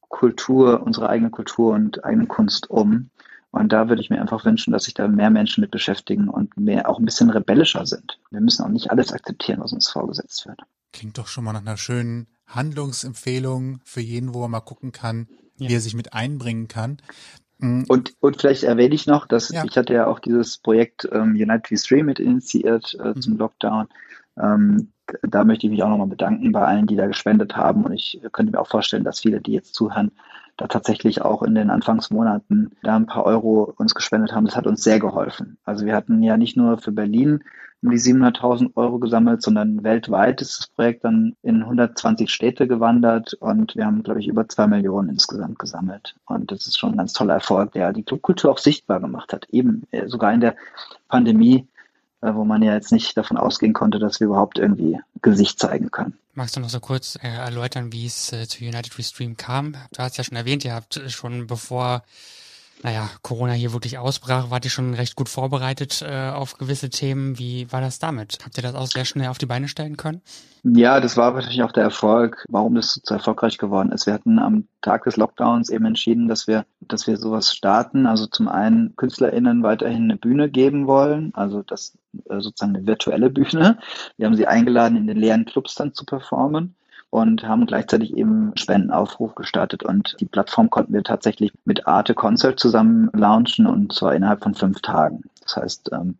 [0.09, 3.09] Kultur, unsere eigene Kultur und eigene Kunst um?
[3.51, 6.57] Und da würde ich mir einfach wünschen, dass sich da mehr Menschen mit beschäftigen und
[6.57, 8.19] mehr auch ein bisschen rebellischer sind.
[8.29, 10.61] Wir müssen auch nicht alles akzeptieren, was uns vorgesetzt wird.
[10.93, 15.27] Klingt doch schon mal nach einer schönen Handlungsempfehlung für jeden, wo er mal gucken kann,
[15.57, 15.69] ja.
[15.69, 16.97] wie er sich mit einbringen kann.
[17.59, 17.85] Mhm.
[17.87, 19.63] Und, und vielleicht erwähne ich noch, dass ja.
[19.63, 23.21] ich hatte ja auch dieses Projekt ähm, United We Stream mit initiiert äh, mhm.
[23.21, 23.87] zum Lockdown.
[24.37, 27.85] Ähm, da möchte ich mich auch nochmal bedanken bei allen, die da gespendet haben.
[27.85, 30.11] Und ich könnte mir auch vorstellen, dass viele, die jetzt zuhören,
[30.57, 34.45] da tatsächlich auch in den Anfangsmonaten da ein paar Euro uns gespendet haben.
[34.45, 35.57] Das hat uns sehr geholfen.
[35.65, 37.43] Also wir hatten ja nicht nur für Berlin
[37.83, 43.35] um die 700.000 Euro gesammelt, sondern weltweit ist das Projekt dann in 120 Städte gewandert
[43.35, 46.15] und wir haben, glaube ich, über zwei Millionen insgesamt gesammelt.
[46.25, 49.47] Und das ist schon ein ganz toller Erfolg, der die Clubkultur auch sichtbar gemacht hat.
[49.51, 50.55] Eben äh, sogar in der
[51.07, 51.67] Pandemie
[52.21, 56.17] wo man ja jetzt nicht davon ausgehen konnte, dass wir überhaupt irgendwie Gesicht zeigen können.
[56.33, 59.75] Magst du noch so kurz äh, erläutern, wie es äh, zu United Restream kam?
[59.93, 62.03] Du hast ja schon erwähnt, ihr habt schon bevor
[62.83, 67.39] naja, Corona hier wirklich ausbrach, wart ihr schon recht gut vorbereitet äh, auf gewisse Themen.
[67.39, 68.39] Wie war das damit?
[68.43, 70.21] Habt ihr das auch sehr schnell auf die Beine stellen können?
[70.63, 74.05] Ja, das war natürlich auch der Erfolg, warum das so erfolgreich geworden ist.
[74.05, 78.05] Wir hatten am Tag des Lockdowns eben entschieden, dass wir, dass wir sowas starten.
[78.05, 81.97] Also zum einen KünstlerInnen weiterhin eine Bühne geben wollen, also das
[82.29, 83.79] äh, sozusagen eine virtuelle Bühne.
[84.17, 86.75] Wir haben sie eingeladen, in den leeren Clubs dann zu performen
[87.09, 89.83] und haben gleichzeitig eben Spendenaufruf gestartet.
[89.83, 94.53] Und die Plattform konnten wir tatsächlich mit Arte Concert zusammen launchen und zwar innerhalb von
[94.53, 95.23] fünf Tagen.
[95.41, 96.17] Das heißt, ähm,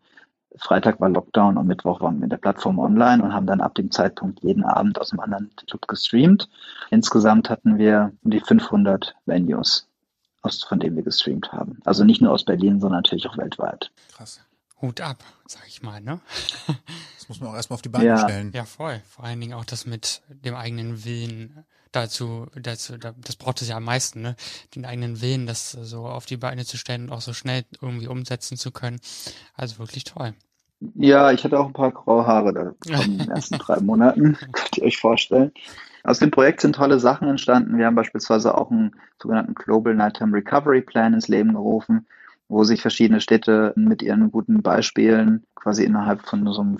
[0.56, 3.74] Freitag war Lockdown und Mittwoch waren wir in der Plattform online und haben dann ab
[3.74, 6.48] dem Zeitpunkt jeden Abend aus dem anderen Club gestreamt.
[6.90, 9.86] Insgesamt hatten wir um die 500 Venues,
[10.42, 11.78] aus, von denen wir gestreamt haben.
[11.84, 13.92] Also nicht nur aus Berlin, sondern natürlich auch weltweit.
[14.16, 14.40] Krass.
[14.80, 16.20] Hut ab, sag ich mal, ne?
[17.18, 18.18] Das muss man auch erstmal auf die Beine ja.
[18.18, 18.52] stellen.
[18.54, 19.02] Ja, voll.
[19.06, 23.76] Vor allen Dingen auch das mit dem eigenen Willen dazu, dazu, das braucht es ja
[23.76, 24.34] am meisten, ne?
[24.74, 28.08] Den eigenen Willen, das so auf die Beine zu stellen und auch so schnell irgendwie
[28.08, 28.98] umsetzen zu können.
[29.54, 30.32] Also wirklich toll.
[30.94, 32.52] Ja, ich hatte auch ein paar graue Haare
[32.86, 34.38] da in den ersten drei Monaten.
[34.52, 35.52] Könnt ihr euch vorstellen.
[36.04, 37.76] Aus dem Projekt sind tolle Sachen entstanden.
[37.76, 42.06] Wir haben beispielsweise auch einen sogenannten Global Nighttime Recovery Plan ins Leben gerufen
[42.48, 46.78] wo sich verschiedene Städte mit ihren guten Beispielen quasi innerhalb von so einem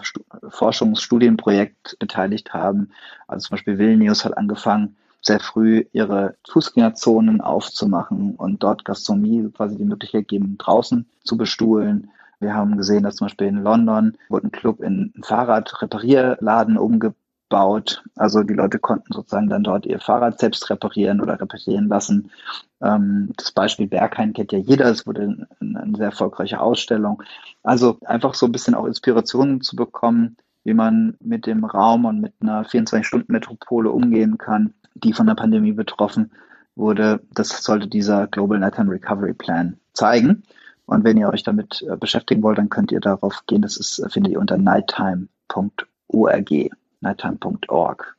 [0.49, 2.91] Forschungsstudienprojekt beteiligt haben.
[3.27, 9.77] Also zum Beispiel Vilnius hat angefangen, sehr früh ihre Fußgängerzonen aufzumachen und dort Gastronomie quasi
[9.77, 12.11] die Möglichkeit geben, draußen zu bestuhlen.
[12.41, 17.17] Wir haben gesehen, dass zum Beispiel in London wurde ein Club in einen Fahrradreparierladen umgebaut
[17.49, 18.03] baut.
[18.17, 22.31] Also die Leute konnten sozusagen dann dort ihr Fahrrad selbst reparieren oder reparieren lassen.
[22.81, 24.87] Ähm, das Beispiel Berghain kennt ja jeder.
[24.87, 27.23] Es wurde eine sehr erfolgreiche Ausstellung.
[27.63, 32.21] Also einfach so ein bisschen auch Inspirationen zu bekommen, wie man mit dem Raum und
[32.21, 36.33] mit einer 24-Stunden-Metropole umgehen kann, die von der Pandemie betroffen
[36.77, 37.21] wurde.
[37.33, 40.43] Das sollte dieser Global Nighttime Recovery Plan zeigen.
[40.87, 43.63] Und wenn ihr euch damit äh, beschäftigen wollt, dann könnt ihr darauf gehen.
[43.63, 45.29] Das ist, äh, findet ihr unter nighttime.org
[47.01, 48.17] nighttime.org.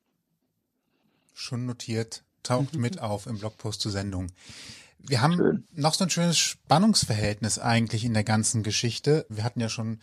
[1.34, 4.28] Schon notiert, taucht mit auf im Blogpost zur Sendung.
[5.00, 5.64] Wir haben Schön.
[5.74, 9.26] noch so ein schönes Spannungsverhältnis eigentlich in der ganzen Geschichte.
[9.30, 10.00] Wir hatten ja schon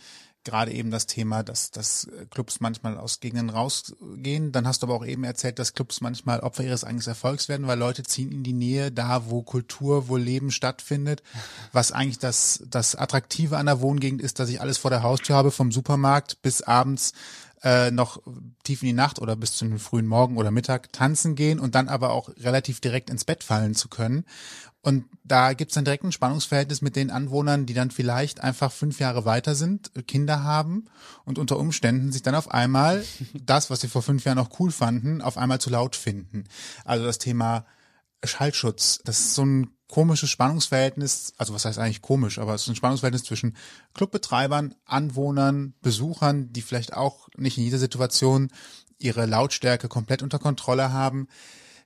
[0.47, 4.53] gerade eben das Thema, dass, dass Clubs manchmal aus Gegenden rausgehen.
[4.53, 7.67] Dann hast du aber auch eben erzählt, dass Clubs manchmal Opfer ihres eigenen Erfolgs werden,
[7.67, 11.23] weil Leute ziehen in die Nähe, da wo Kultur, wo Leben stattfindet.
[11.73, 15.37] Was eigentlich das, das Attraktive an der Wohngegend ist, dass ich alles vor der Haustür
[15.37, 17.13] habe, vom Supermarkt bis abends
[17.67, 18.23] äh, noch
[18.63, 21.75] tief in die Nacht oder bis zu einem frühen Morgen oder Mittag tanzen gehen und
[21.75, 24.25] dann aber auch relativ direkt ins Bett fallen zu können.
[24.83, 29.01] Und da gibt's dann direkt ein Spannungsverhältnis mit den Anwohnern, die dann vielleicht einfach fünf
[29.01, 30.85] Jahre weiter sind, Kinder haben
[31.25, 33.05] und unter Umständen sich dann auf einmal
[33.35, 36.45] das, was sie vor fünf Jahren noch cool fanden, auf einmal zu laut finden.
[36.85, 37.67] Also das Thema
[38.23, 42.69] Schallschutz, das ist so ein komisches Spannungsverhältnis, also was heißt eigentlich komisch, aber es ist
[42.69, 43.57] ein Spannungsverhältnis zwischen
[43.95, 48.51] Clubbetreibern, Anwohnern, Besuchern, die vielleicht auch nicht in jeder Situation
[48.99, 51.29] ihre Lautstärke komplett unter Kontrolle haben.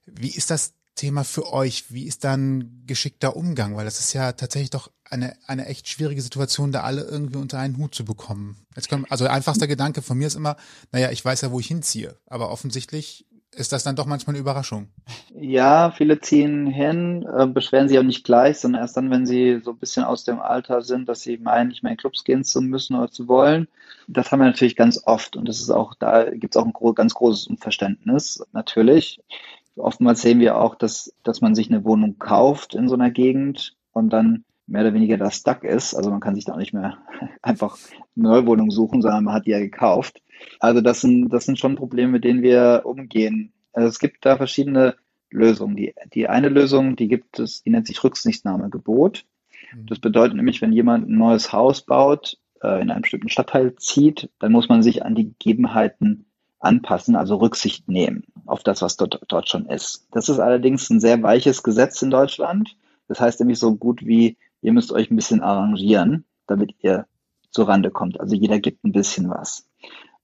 [0.07, 1.93] Wie ist das Thema für euch?
[1.93, 3.77] Wie ist dann geschickter Umgang?
[3.77, 7.59] Weil das ist ja tatsächlich doch eine, eine echt schwierige Situation, da alle irgendwie unter
[7.59, 8.67] einen Hut zu bekommen.
[8.77, 10.57] Jetzt können, also einfachster Gedanke von mir ist immer,
[10.93, 12.19] naja, ich weiß ja, wo ich hinziehe.
[12.27, 14.89] Aber offensichtlich ist das dann doch manchmal eine Überraschung.
[15.35, 19.61] Ja, viele ziehen hin, äh, beschweren sich auch nicht gleich, sondern erst dann, wenn sie
[19.63, 22.45] so ein bisschen aus dem Alter sind, dass sie meinen, nicht mehr in Clubs gehen
[22.45, 23.69] zu müssen oder zu wollen.
[24.07, 26.73] Das haben wir natürlich ganz oft und das ist auch, da gibt es auch ein
[26.73, 29.21] gro ganz großes Unverständnis, natürlich.
[29.77, 33.77] Oftmals sehen wir auch, dass, dass man sich eine Wohnung kauft in so einer Gegend
[33.93, 35.95] und dann mehr oder weniger da stuck ist.
[35.95, 36.99] Also man kann sich da auch nicht mehr
[37.43, 37.77] einfach
[38.17, 40.23] eine Neuwohnung suchen, sondern man hat die ja gekauft.
[40.59, 43.53] Also das sind, das sind schon Probleme, mit denen wir umgehen.
[43.73, 44.97] Also es gibt da verschiedene
[45.31, 45.77] Lösungen.
[45.77, 49.25] Die, die eine Lösung, die gibt es, die nennt sich Rücksichtnahmegebot.
[49.75, 49.87] Mhm.
[49.87, 54.31] Das bedeutet nämlich, wenn jemand ein neues Haus baut, äh, in einem bestimmten Stadtteil zieht,
[54.39, 56.27] dann muss man sich an die Gegebenheiten
[56.59, 60.07] anpassen, also Rücksicht nehmen auf das, was dort, dort schon ist.
[60.11, 62.77] Das ist allerdings ein sehr weiches Gesetz in Deutschland.
[63.09, 67.07] Das heißt nämlich so gut wie, ihr müsst euch ein bisschen arrangieren, damit ihr
[67.51, 68.21] zur Rande kommt.
[68.21, 69.67] Also jeder gibt ein bisschen was.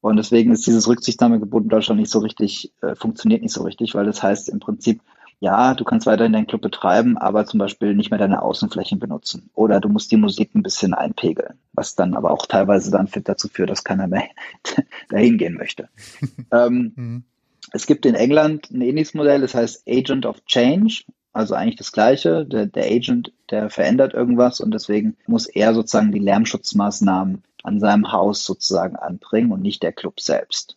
[0.07, 3.96] Und deswegen ist dieses Rücksichtnahmegebot in Deutschland nicht so richtig, äh, funktioniert nicht so richtig,
[3.96, 5.00] weil das heißt im Prinzip,
[5.40, 9.50] ja, du kannst weiterhin deinen Club betreiben, aber zum Beispiel nicht mehr deine Außenflächen benutzen.
[9.52, 13.48] Oder du musst die Musik ein bisschen einpegeln, was dann aber auch teilweise dann dazu
[13.48, 14.28] führt, dass keiner mehr
[15.09, 15.88] dahin gehen möchte.
[16.52, 17.24] ähm, mhm.
[17.72, 21.02] Es gibt in England ein ähnliches Modell, das heißt Agent of Change,
[21.37, 22.47] also eigentlich das Gleiche.
[22.47, 28.11] Der, der Agent, der verändert irgendwas und deswegen muss er sozusagen die Lärmschutzmaßnahmen an seinem
[28.11, 30.76] Haus sozusagen anbringen und nicht der Club selbst.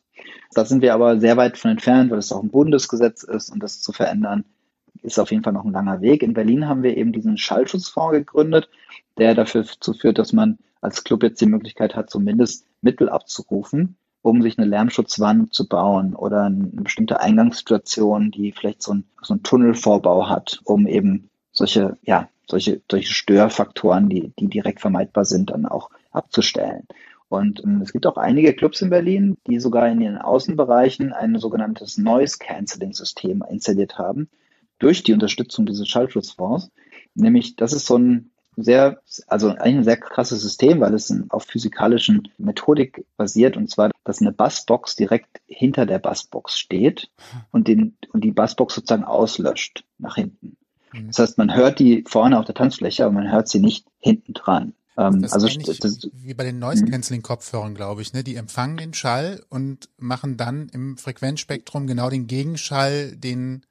[0.53, 3.63] Da sind wir aber sehr weit von entfernt, weil es auch ein Bundesgesetz ist und
[3.63, 4.43] das zu verändern
[5.01, 6.23] ist auf jeden Fall noch ein langer Weg.
[6.23, 8.69] In Berlin haben wir eben diesen Schallschutzfonds gegründet,
[9.17, 14.41] der dafür führt, dass man als Club jetzt die Möglichkeit hat, zumindest Mittel abzurufen, um
[14.41, 19.43] sich eine Lärmschutzwand zu bauen oder eine bestimmte Eingangssituation, die vielleicht so ein, so ein
[19.43, 25.65] Tunnelvorbau hat, um eben solche, ja, solche, solche Störfaktoren, die, die direkt vermeidbar sind, dann
[25.65, 26.87] auch abzustellen.
[27.29, 31.37] Und ähm, es gibt auch einige Clubs in Berlin, die sogar in ihren Außenbereichen ein
[31.37, 34.29] sogenanntes Noise Cancelling System installiert haben,
[34.79, 36.71] durch die Unterstützung dieses Schallschutzfonds.
[37.13, 41.43] Nämlich, das ist so ein sehr, also eigentlich ein sehr krasses System, weil es auf
[41.43, 47.09] physikalischen Methodik basiert und zwar, dass eine Bassbox direkt hinter der Bassbox steht
[47.51, 50.57] und, den, und die Bassbox sozusagen auslöscht nach hinten.
[50.93, 51.07] Mhm.
[51.07, 54.33] Das heißt, man hört die vorne auf der Tanzfläche, aber man hört sie nicht hinten
[54.33, 54.73] dran.
[54.97, 58.13] Ähm, das also ist das, wie bei den Noise Cancelling Kopfhörern, glaube ich.
[58.13, 58.23] Ne?
[58.23, 63.65] Die empfangen den Schall und machen dann im Frequenzspektrum genau den Gegenschall, den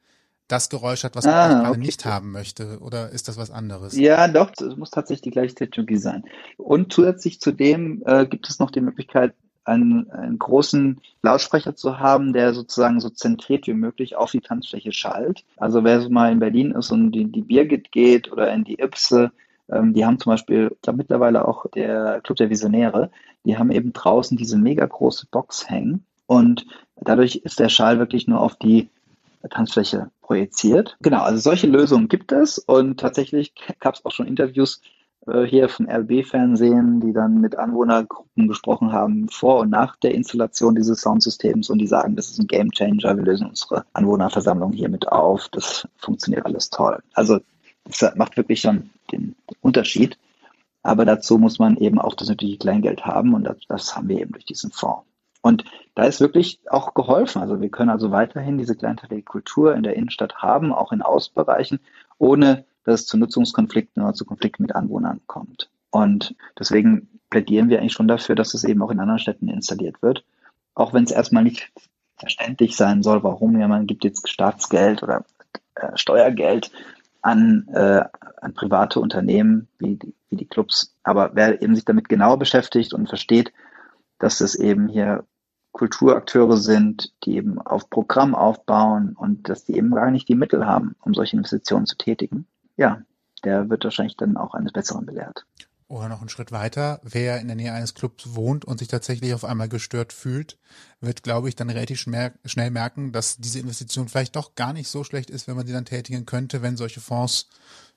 [0.48, 1.80] das Geräusch hat, was man ah, gerade okay.
[1.80, 2.78] nicht haben möchte?
[2.80, 3.96] Oder ist das was anderes?
[3.96, 6.24] Ja, doch, es muss tatsächlich die gleiche Technologie sein.
[6.56, 9.34] Und zusätzlich zu dem äh, gibt es noch die Möglichkeit,
[9.68, 14.92] einen, einen großen Lautsprecher zu haben, der sozusagen so zentriert wie möglich auf die Tanzfläche
[14.92, 15.44] schallt.
[15.58, 18.80] Also wer so mal in Berlin ist und in die Birgit geht oder in die
[18.80, 19.30] Ipse,
[19.70, 23.10] ähm, die haben zum Beispiel, ich glaube mittlerweile auch der Club der Visionäre,
[23.44, 28.26] die haben eben draußen diese mega große Box hängen und dadurch ist der Schall wirklich
[28.26, 28.88] nur auf die
[29.50, 30.98] Tanzfläche projiziert.
[31.00, 34.82] Genau, also solche Lösungen gibt es und tatsächlich gab es auch schon Interviews
[35.26, 40.74] äh, hier vom RB-Fernsehen, die dann mit Anwohnergruppen gesprochen haben vor und nach der Installation
[40.74, 45.08] dieses Soundsystems und die sagen, das ist ein Game Changer, wir lösen unsere Anwohnerversammlung hiermit
[45.08, 46.98] auf, das funktioniert alles toll.
[47.14, 47.40] Also
[47.84, 50.18] das macht wirklich schon den Unterschied.
[50.82, 54.20] Aber dazu muss man eben auch das nötige Kleingeld haben und das, das haben wir
[54.20, 55.08] eben durch diesen Fonds.
[55.48, 57.40] Und da ist wirklich auch geholfen.
[57.40, 61.80] Also wir können also weiterhin diese kleinteilige Kultur in der Innenstadt haben, auch in Außenbereichen,
[62.18, 65.70] ohne dass es zu Nutzungskonflikten oder zu Konflikten mit Anwohnern kommt.
[65.88, 70.02] Und deswegen plädieren wir eigentlich schon dafür, dass es eben auch in anderen Städten installiert
[70.02, 70.22] wird.
[70.74, 71.72] Auch wenn es erstmal nicht
[72.18, 75.24] verständlich sein soll, warum ja man gibt jetzt Staatsgeld oder
[75.76, 76.70] äh, Steuergeld
[77.22, 78.04] an, äh,
[78.42, 80.94] an private Unternehmen wie die, wie die Clubs.
[81.04, 83.50] Aber wer eben sich damit genauer beschäftigt und versteht,
[84.18, 85.24] dass es eben hier
[85.78, 90.66] Kulturakteure sind, die eben auf Programm aufbauen und dass die eben gar nicht die Mittel
[90.66, 93.02] haben, um solche Investitionen zu tätigen, ja,
[93.44, 95.46] der wird wahrscheinlich dann auch eines Besseren belehrt.
[95.86, 99.32] Oder noch einen Schritt weiter, wer in der Nähe eines Clubs wohnt und sich tatsächlich
[99.32, 100.58] auf einmal gestört fühlt,
[101.00, 105.02] wird, glaube ich, dann relativ schnell merken, dass diese Investition vielleicht doch gar nicht so
[105.02, 107.48] schlecht ist, wenn man sie dann tätigen könnte, wenn solche Fonds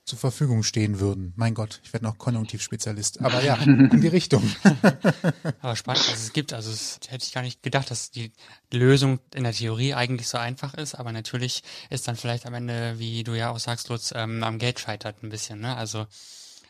[0.05, 1.33] zur Verfügung stehen würden.
[1.35, 3.21] Mein Gott, ich werde noch Konjunktivspezialist.
[3.23, 4.43] Aber ja, in die Richtung.
[5.61, 8.31] Aber spannend, also es gibt, also es hätte ich gar nicht gedacht, dass die
[8.73, 12.95] Lösung in der Theorie eigentlich so einfach ist, aber natürlich ist dann vielleicht am Ende,
[12.97, 15.75] wie du ja auch sagst, Lutz, ähm, am Geld scheitert ein bisschen, ne?
[15.75, 16.07] Also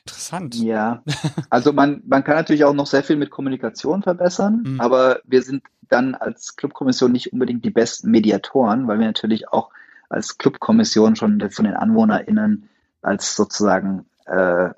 [0.06, 0.56] Interessant.
[0.56, 1.04] Ja,
[1.52, 4.82] also man, man kann natürlich auch noch sehr viel mit Kommunikation verbessern, mhm.
[4.82, 9.70] aber wir sind dann als Clubkommission nicht unbedingt die besten Mediatoren, weil wir natürlich auch
[10.10, 12.68] als Clubkommission schon von den AnwohnerInnen
[13.02, 14.70] als sozusagen äh,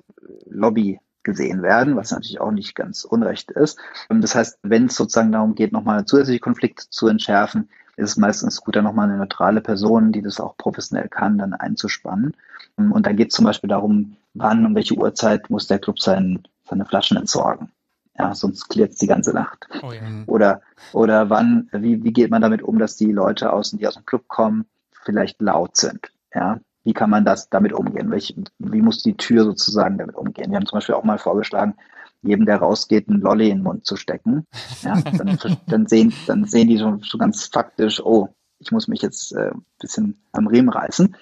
[0.46, 3.78] Lobby gesehen werden, was natürlich auch nicht ganz unrecht ist.
[4.08, 8.60] Das heißt, wenn es sozusagen darum geht, nochmal zusätzliche Konflikte zu entschärfen, ist es meistens
[8.60, 12.36] gut, dann nochmal eine neutrale Person, die das auch professionell kann, dann einzuspannen.
[12.76, 16.42] Und dann geht es zum Beispiel darum, wann und welche Uhrzeit muss der Club sein,
[16.68, 17.70] seine Flaschen entsorgen.
[18.18, 19.66] Ja, sonst klärt es die ganze Nacht.
[19.82, 20.02] Oh ja.
[20.26, 20.60] Oder,
[20.92, 24.06] oder wann, wie, wie geht man damit um, dass die Leute außen, die aus dem
[24.06, 24.66] Club kommen,
[25.04, 26.12] vielleicht laut sind.
[26.32, 28.10] Ja, wie kann man das damit umgehen?
[28.10, 30.50] Welch, wie muss die Tür sozusagen damit umgehen?
[30.50, 31.74] Wir haben zum Beispiel auch mal vorgeschlagen,
[32.22, 34.46] jedem, der rausgeht, einen Lolli in den Mund zu stecken.
[34.82, 39.02] Ja, dann, dann, sehen, dann sehen die so, so ganz faktisch, oh, ich muss mich
[39.02, 41.16] jetzt äh, ein bisschen am Riemen reißen.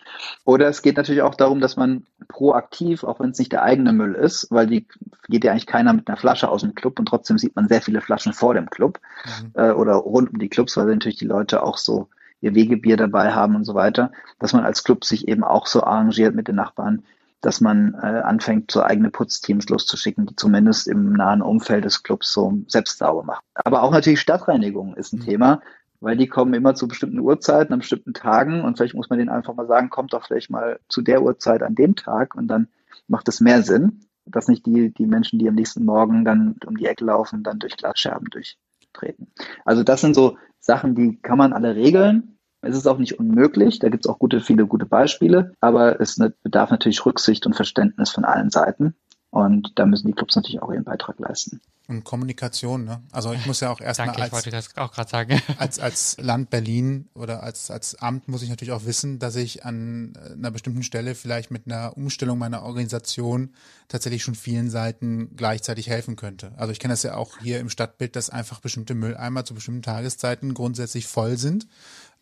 [0.44, 3.92] Oder es geht natürlich auch darum, dass man proaktiv, auch wenn es nicht der eigene
[3.92, 4.86] Müll ist, weil die
[5.28, 7.82] geht ja eigentlich keiner mit einer Flasche aus dem Club und trotzdem sieht man sehr
[7.82, 9.50] viele Flaschen vor dem Club mhm.
[9.54, 12.08] äh, oder rund um die Clubs, weil natürlich die Leute auch so
[12.42, 15.82] ihr Wegebier dabei haben und so weiter, dass man als Club sich eben auch so
[15.82, 17.04] arrangiert mit den Nachbarn,
[17.40, 22.32] dass man äh, anfängt, so eigene Putzteams loszuschicken, die zumindest im nahen Umfeld des Clubs
[22.32, 23.42] so selbst sauber machen.
[23.54, 25.24] Aber auch natürlich Stadtreinigung ist ein mhm.
[25.24, 25.60] Thema,
[26.00, 29.30] weil die kommen immer zu bestimmten Uhrzeiten, an bestimmten Tagen und vielleicht muss man denen
[29.30, 32.68] einfach mal sagen, kommt doch vielleicht mal zu der Uhrzeit an dem Tag und dann
[33.08, 36.76] macht es mehr Sinn, dass nicht die, die Menschen, die am nächsten Morgen dann um
[36.76, 39.32] die Ecke laufen, dann durch Glasscherben durchtreten.
[39.64, 43.80] Also das sind so Sachen, die kann man alle regeln, es ist auch nicht unmöglich,
[43.80, 47.54] da gibt es auch gute, viele gute Beispiele, aber es ne, bedarf natürlich Rücksicht und
[47.54, 48.94] Verständnis von allen Seiten.
[49.32, 51.60] Und da müssen die Clubs natürlich auch ihren Beitrag leisten.
[51.88, 53.02] Und Kommunikation, ne?
[53.10, 55.42] Also ich muss ja auch erstmal als, ich wollte das auch gerade sagen.
[55.58, 59.64] als, als Land Berlin oder als, als Amt muss ich natürlich auch wissen, dass ich
[59.64, 63.50] an einer bestimmten Stelle vielleicht mit einer Umstellung meiner Organisation
[63.88, 66.52] tatsächlich schon vielen Seiten gleichzeitig helfen könnte.
[66.56, 69.82] Also ich kenne das ja auch hier im Stadtbild, dass einfach bestimmte Mülleimer zu bestimmten
[69.82, 71.66] Tageszeiten grundsätzlich voll sind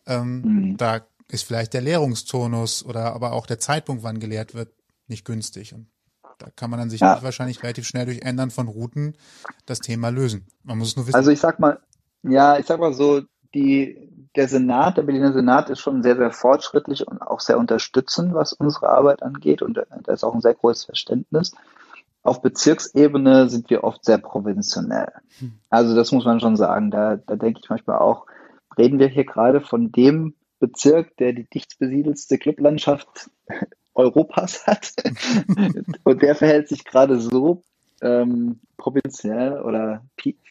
[0.07, 0.77] ähm, mhm.
[0.77, 4.73] Da ist vielleicht der Leerungstonus oder aber auch der Zeitpunkt, wann geleert wird,
[5.07, 5.75] nicht günstig.
[5.75, 5.87] Und
[6.41, 7.22] da kann man dann sich ja.
[7.22, 9.14] wahrscheinlich relativ schnell durch Ändern von Routen
[9.66, 10.47] das Thema lösen.
[10.64, 11.16] Man muss es nur wissen.
[11.16, 11.78] Also ich sag mal,
[12.22, 13.22] ja, ich sag mal so,
[13.55, 18.34] die, der Senat, der Berliner Senat ist schon sehr, sehr fortschrittlich und auch sehr unterstützend,
[18.34, 19.62] was unsere Arbeit angeht.
[19.62, 21.53] Und da ist auch ein sehr großes Verständnis.
[22.22, 25.12] Auf Bezirksebene sind wir oft sehr provintionell.
[25.38, 25.53] Hm.
[25.68, 26.91] Also das muss man schon sagen.
[26.91, 28.26] Da, da denke ich manchmal auch,
[28.78, 33.30] reden wir hier gerade von dem Bezirk, der die dichtst besiedelste Clublandschaft
[33.95, 34.93] Europas hat.
[36.05, 37.62] und der verhält sich gerade so
[38.03, 40.05] ähm, provinziell oder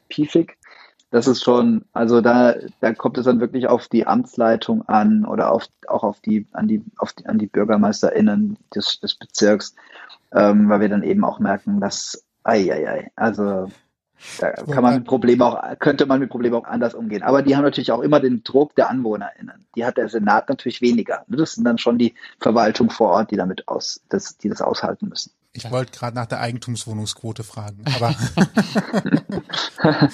[0.07, 0.57] piefig.
[1.11, 5.51] Das ist schon, also da, da kommt es dann wirklich auf die Amtsleitung an oder
[5.51, 9.73] auf, auch auf die, an die, auf die, an die BürgermeisterInnen des, des Bezirks,
[10.33, 13.69] ähm, weil wir dann eben auch merken, dass, ei, ei, ei, also
[14.39, 17.23] da kann man mit Problemen auch, könnte man mit Problemen auch anders umgehen.
[17.23, 19.65] Aber die haben natürlich auch immer den Druck der AnwohnerInnen.
[19.75, 21.23] Die hat der Senat natürlich weniger.
[21.27, 25.07] Das sind dann schon die Verwaltung vor Ort, die damit aus, das, die das aushalten
[25.09, 25.31] müssen.
[25.51, 28.13] Ich wollte gerade nach der Eigentumswohnungsquote fragen, aber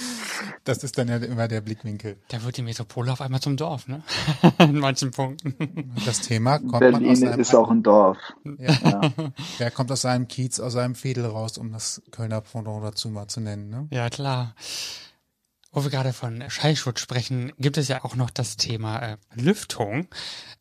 [0.64, 2.18] das ist dann ja immer der Blickwinkel.
[2.30, 4.02] Da wird die Metropole auf einmal zum Dorf, ne?
[4.60, 5.94] In manchen Punkten.
[6.06, 8.18] Das Thema kommt Berlin man aus einem ist auch ein Dorf.
[8.58, 8.72] Ja.
[8.72, 9.12] ja.
[9.58, 13.28] Wer kommt aus seinem Kiez, aus seinem Fädel raus, um das Kölner Pendant dazu mal
[13.28, 13.88] zu nennen, ne?
[13.92, 14.56] Ja, klar.
[15.76, 20.08] Wo wir gerade von Schallschutz sprechen, gibt es ja auch noch das Thema äh, Lüftung.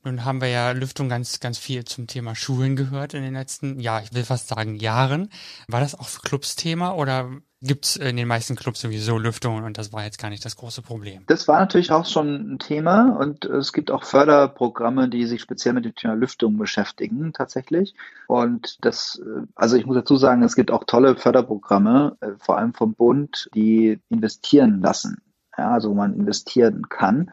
[0.02, 3.78] Nun haben wir ja Lüftung ganz, ganz viel zum Thema Schulen gehört in den letzten,
[3.78, 5.30] ja, ich will fast sagen Jahren.
[5.68, 7.30] War das auch Clubs Thema oder
[7.64, 10.82] gibt's in den meisten Clubs sowieso Lüftung und das war jetzt gar nicht das große
[10.82, 11.22] Problem.
[11.26, 15.74] Das war natürlich auch schon ein Thema und es gibt auch Förderprogramme, die sich speziell
[15.74, 17.94] mit dem Thema Lüftung beschäftigen tatsächlich.
[18.28, 19.20] Und das,
[19.54, 23.48] also ich muss dazu sagen, es gibt auch tolle Förderprogramme, äh, vor allem vom Bund,
[23.54, 25.22] die investieren lassen.
[25.56, 27.30] Ja, also wo man investieren kann.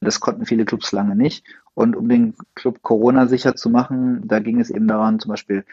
[0.00, 1.44] Das konnten viele Clubs lange nicht.
[1.74, 5.64] Und um den Club Corona sicher zu machen, da ging es eben daran, zum Beispiel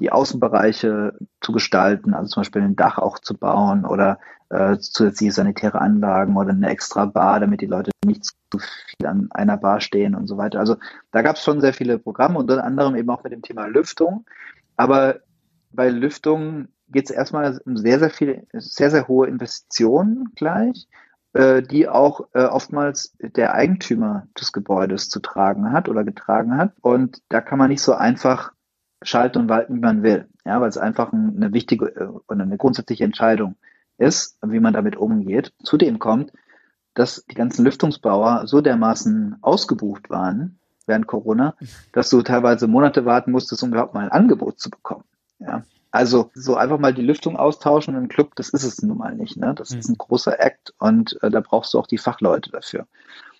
[0.00, 4.18] die Außenbereiche zu gestalten, also zum Beispiel ein Dach auch zu bauen oder
[4.50, 9.28] äh, zusätzliche sanitäre Anlagen oder eine extra Bar, damit die Leute nicht zu viel an
[9.30, 10.58] einer Bar stehen und so weiter.
[10.58, 10.76] Also
[11.12, 14.26] da gab es schon sehr viele Programme, unter anderem eben auch mit dem Thema Lüftung.
[14.76, 15.20] Aber
[15.72, 20.88] bei Lüftung geht es erstmal um sehr, sehr viele, sehr, sehr hohe Investitionen gleich,
[21.32, 26.72] äh, die auch äh, oftmals der Eigentümer des Gebäudes zu tragen hat oder getragen hat.
[26.80, 28.52] Und da kann man nicht so einfach
[29.04, 30.28] schalten und walten, wie man will.
[30.44, 33.56] Ja, weil es einfach eine wichtige äh, und eine grundsätzliche Entscheidung
[33.98, 35.52] ist, wie man damit umgeht.
[35.62, 36.32] Zudem kommt,
[36.94, 41.54] dass die ganzen Lüftungsbauer so dermaßen ausgebucht waren während Corona,
[41.92, 45.04] dass du teilweise Monate warten musstest, um überhaupt mal ein Angebot zu bekommen.
[45.38, 45.62] Ja.
[45.90, 49.14] Also so einfach mal die Lüftung austauschen in einem Club, das ist es nun mal
[49.14, 49.36] nicht.
[49.36, 49.54] Ne?
[49.54, 49.78] Das mhm.
[49.78, 52.86] ist ein großer Act und äh, da brauchst du auch die Fachleute dafür.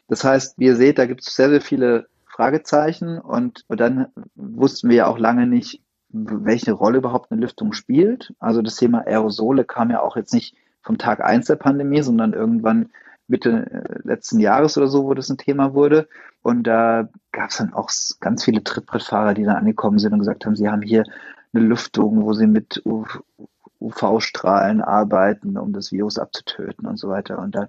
[0.09, 3.19] Das heißt, wie ihr seht, da gibt es sehr, sehr viele Fragezeichen.
[3.19, 8.35] Und dann wussten wir ja auch lange nicht, welche Rolle überhaupt eine Lüftung spielt.
[8.39, 12.33] Also das Thema Aerosole kam ja auch jetzt nicht vom Tag eins der Pandemie, sondern
[12.33, 12.91] irgendwann
[13.27, 16.09] Mitte äh, letzten Jahres oder so, wo das ein Thema wurde.
[16.43, 20.45] Und da gab es dann auch ganz viele Trittbrettfahrer, die dann angekommen sind und gesagt
[20.45, 21.05] haben, sie haben hier
[21.53, 22.83] eine Lüftung, wo sie mit
[23.81, 27.39] UV-Strahlen arbeiten, um das Virus abzutöten und so weiter.
[27.39, 27.69] Und dann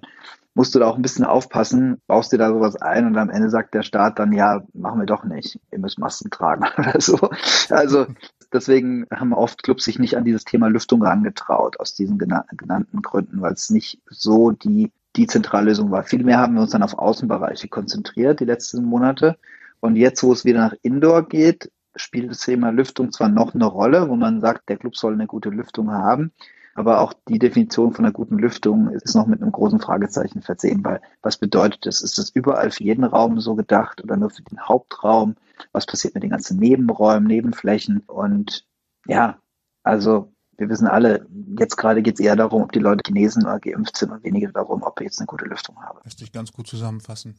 [0.56, 3.50] musst du da auch ein bisschen aufpassen, baust dir da sowas ein und am Ende
[3.50, 7.28] sagt der Staat dann, ja, machen wir doch nicht, ihr müsst Masken tragen oder so.
[7.68, 8.06] Also
[8.54, 13.42] deswegen haben oft Clubs sich nicht an dieses Thema Lüftung herangetraut, aus diesen genannten Gründen,
[13.42, 16.04] weil es nicht so die, die Zentrallösung war.
[16.04, 19.36] Vielmehr haben wir uns dann auf Außenbereiche konzentriert die letzten Monate.
[19.80, 23.66] Und jetzt, wo es wieder nach Indoor geht, spielt das Thema Lüftung zwar noch eine
[23.66, 26.32] Rolle, wo man sagt, der Club soll eine gute Lüftung haben,
[26.76, 30.84] aber auch die Definition von einer guten Lüftung ist noch mit einem großen Fragezeichen versehen,
[30.84, 32.02] weil was bedeutet das?
[32.02, 35.36] Ist das überall für jeden Raum so gedacht oder nur für den Hauptraum?
[35.72, 38.00] Was passiert mit den ganzen Nebenräumen, Nebenflächen?
[38.00, 38.66] Und
[39.06, 39.38] ja,
[39.84, 41.26] also wir wissen alle,
[41.58, 44.52] jetzt gerade geht es eher darum, ob die Leute genesen oder geimpft sind und weniger
[44.52, 46.00] darum, ob ich jetzt eine gute Lüftung habe.
[46.04, 47.36] Lässt sich ganz gut zusammenfassen.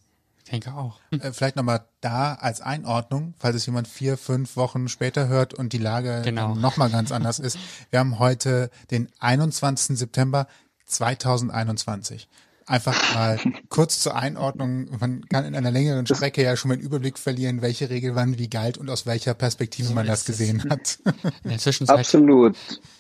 [0.48, 1.02] Ich denke auch.
[1.12, 5.74] Äh, vielleicht nochmal da als Einordnung, falls es jemand vier, fünf Wochen später hört und
[5.74, 6.56] die Lage genau.
[6.56, 7.60] nochmal ganz anders ist.
[7.90, 9.98] Wir haben heute den 21.
[9.98, 10.48] September
[10.86, 12.30] 2021.
[12.68, 13.40] Einfach mal
[13.70, 14.90] kurz zur Einordnung.
[15.00, 18.38] Man kann in einer längeren Strecke ja schon mal einen Überblick verlieren, welche Regel wann
[18.38, 21.00] wie galt und aus welcher Perspektive man das gesehen hat.
[21.44, 22.58] In der Zwischenzeit Absolut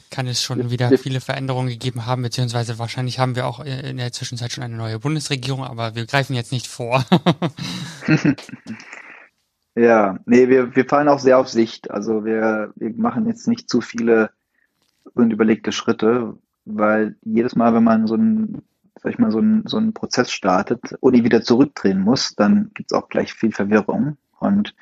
[0.09, 4.11] kann es schon wieder viele Veränderungen gegeben haben, beziehungsweise wahrscheinlich haben wir auch in der
[4.11, 7.05] Zwischenzeit schon eine neue Bundesregierung, aber wir greifen jetzt nicht vor.
[9.75, 11.91] ja, nee, wir, wir fallen auch sehr auf Sicht.
[11.91, 14.29] Also wir, wir machen jetzt nicht zu viele
[15.13, 18.61] unüberlegte Schritte, weil jedes Mal, wenn man so ein
[19.01, 22.71] sag ich mal, so einen, so einen Prozess startet und ihn wieder zurückdrehen muss, dann
[22.73, 24.17] gibt es auch gleich viel Verwirrung.
[24.39, 24.75] Und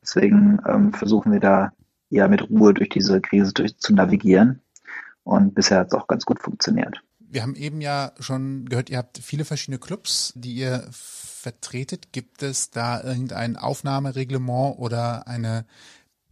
[0.00, 1.72] deswegen ähm, versuchen wir da
[2.10, 4.60] ja mit Ruhe durch diese Krise durch, zu navigieren.
[5.24, 7.02] Und bisher hat es auch ganz gut funktioniert.
[7.18, 12.12] Wir haben eben ja schon gehört, ihr habt viele verschiedene Clubs, die ihr vertretet.
[12.12, 15.64] Gibt es da irgendein Aufnahmereglement oder eine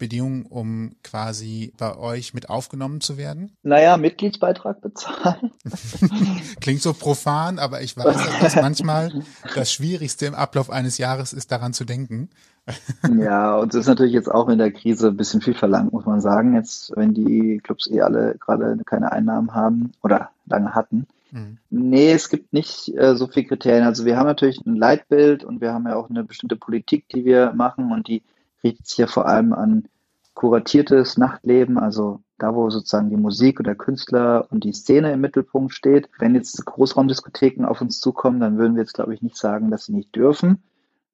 [0.01, 3.53] Bedingung, um quasi bei euch mit aufgenommen zu werden?
[3.62, 5.53] Naja, Mitgliedsbeitrag bezahlen.
[6.61, 9.12] Klingt so profan, aber ich weiß, dass das manchmal
[9.55, 12.30] das Schwierigste im Ablauf eines Jahres ist, daran zu denken.
[13.18, 16.07] ja, und es ist natürlich jetzt auch in der Krise ein bisschen viel verlangt, muss
[16.07, 16.55] man sagen.
[16.55, 21.07] Jetzt, wenn die Clubs eh alle gerade keine Einnahmen haben oder lange hatten.
[21.30, 21.59] Mhm.
[21.70, 23.84] Nee, es gibt nicht äh, so viele Kriterien.
[23.84, 27.24] Also wir haben natürlich ein Leitbild und wir haben ja auch eine bestimmte Politik, die
[27.24, 28.22] wir machen und die
[28.64, 29.88] richtet sich ja vor allem an
[30.34, 35.74] kuratiertes Nachtleben, also da, wo sozusagen die Musik oder Künstler und die Szene im Mittelpunkt
[35.74, 36.08] steht.
[36.18, 39.84] Wenn jetzt Großraumdiskotheken auf uns zukommen, dann würden wir jetzt, glaube ich, nicht sagen, dass
[39.84, 40.62] sie nicht dürfen.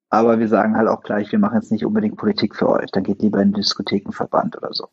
[0.09, 2.89] Aber wir sagen halt auch gleich, wir machen jetzt nicht unbedingt Politik für euch.
[2.91, 4.87] Dann geht lieber in den Diskothekenverband oder so.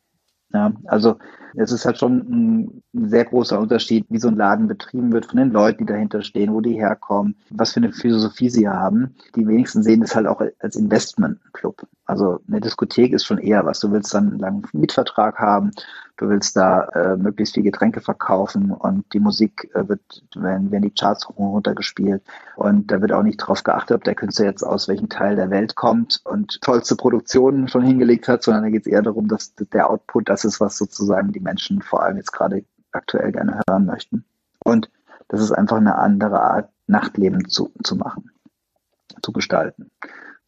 [0.55, 1.19] Ja, also
[1.57, 5.39] es ist halt schon ein, sehr großer Unterschied, wie so ein Laden betrieben wird von
[5.39, 9.17] den Leuten, die dahinter stehen, wo die herkommen, was für eine Philosophie sie haben.
[9.35, 11.87] Die wenigsten sehen es halt auch als Investmentclub.
[12.07, 13.81] Also eine Diskothek ist schon eher was.
[13.81, 15.73] Du willst dann einen langen Mietvertrag haben,
[16.17, 20.01] du willst da äh, möglichst viel Getränke verkaufen und die Musik äh, wird,
[20.35, 22.23] werden, werden die Charts runtergespielt
[22.57, 25.51] und da wird auch nicht drauf geachtet, ob der Künstler jetzt aus welchem Teil der
[25.51, 29.55] Welt kommt und tollste Produktionen schon hingelegt hat, sondern da geht es eher darum, dass
[29.55, 33.87] der Output das ist, was sozusagen die Menschen vor allem jetzt gerade aktuell gerne hören
[33.87, 34.25] möchten.
[34.65, 34.91] Und
[35.29, 38.31] das ist einfach eine andere Art, Nachtleben zu, zu machen,
[39.23, 39.91] zu gestalten.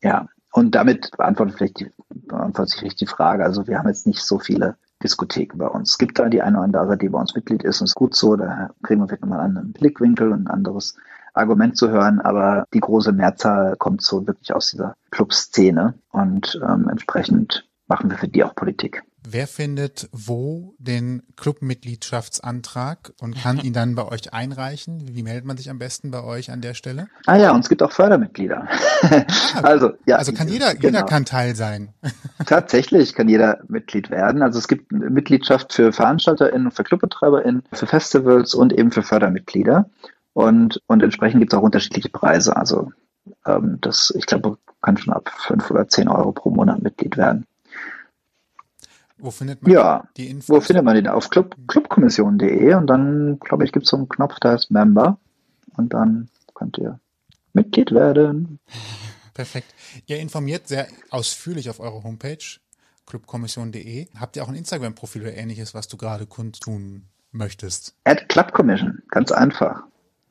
[0.03, 3.45] Ja, und damit beantwortet vielleicht die, beantwortet sich richtig die Frage.
[3.45, 5.91] Also wir haben jetzt nicht so viele Diskotheken bei uns.
[5.91, 8.17] Es gibt da die eine oder andere, die bei uns Mitglied ist und ist gut
[8.17, 8.35] so.
[8.35, 10.97] Da kriegen wir vielleicht nochmal einen anderen Blickwinkel und ein anderes
[11.33, 12.21] Argument zu hören.
[12.21, 18.19] Aber die große Mehrzahl kommt so wirklich aus dieser Clubszene und ähm, entsprechend machen wir
[18.19, 19.05] für die auch Politik.
[19.29, 25.03] Wer findet wo den Clubmitgliedschaftsantrag und kann ihn dann bei euch einreichen?
[25.17, 27.09] Wie meldet man sich am besten bei euch an der Stelle?
[27.27, 28.69] Ah ja, und es gibt auch Fördermitglieder.
[29.03, 30.99] Ah, also, ja, also kann jeder, genau.
[30.99, 31.91] jeder kann Teil sein.
[32.47, 34.43] Tatsächlich kann jeder Mitglied werden.
[34.43, 39.91] Also es gibt Mitgliedschaft für VeranstalterInnen für ClubbetreiberInnen, für Festivals und eben für Fördermitglieder.
[40.35, 42.57] Und, und entsprechend gibt es auch unterschiedliche Preise.
[42.57, 42.93] Also
[43.45, 47.45] ähm, das, ich glaube, kann schon ab fünf oder zehn Euro pro Monat Mitglied werden.
[49.19, 50.49] Wo findet man ja, die Infos?
[50.49, 51.09] Wo findet man den?
[51.09, 55.19] Auf Club, clubkommission.de und dann, glaube ich, gibt es so einen Knopf, da heißt Member
[55.77, 57.01] und dann könnt ihr
[57.53, 58.59] Mitglied werden.
[59.35, 59.75] Perfekt.
[60.07, 62.39] Ihr informiert sehr ausführlich auf eurer Homepage
[63.07, 64.09] clubkommission.de.
[64.19, 67.95] Habt ihr auch ein Instagram-Profil oder ähnliches, was du gerade kundtun möchtest?
[68.05, 69.83] At Clubcommission, ganz einfach.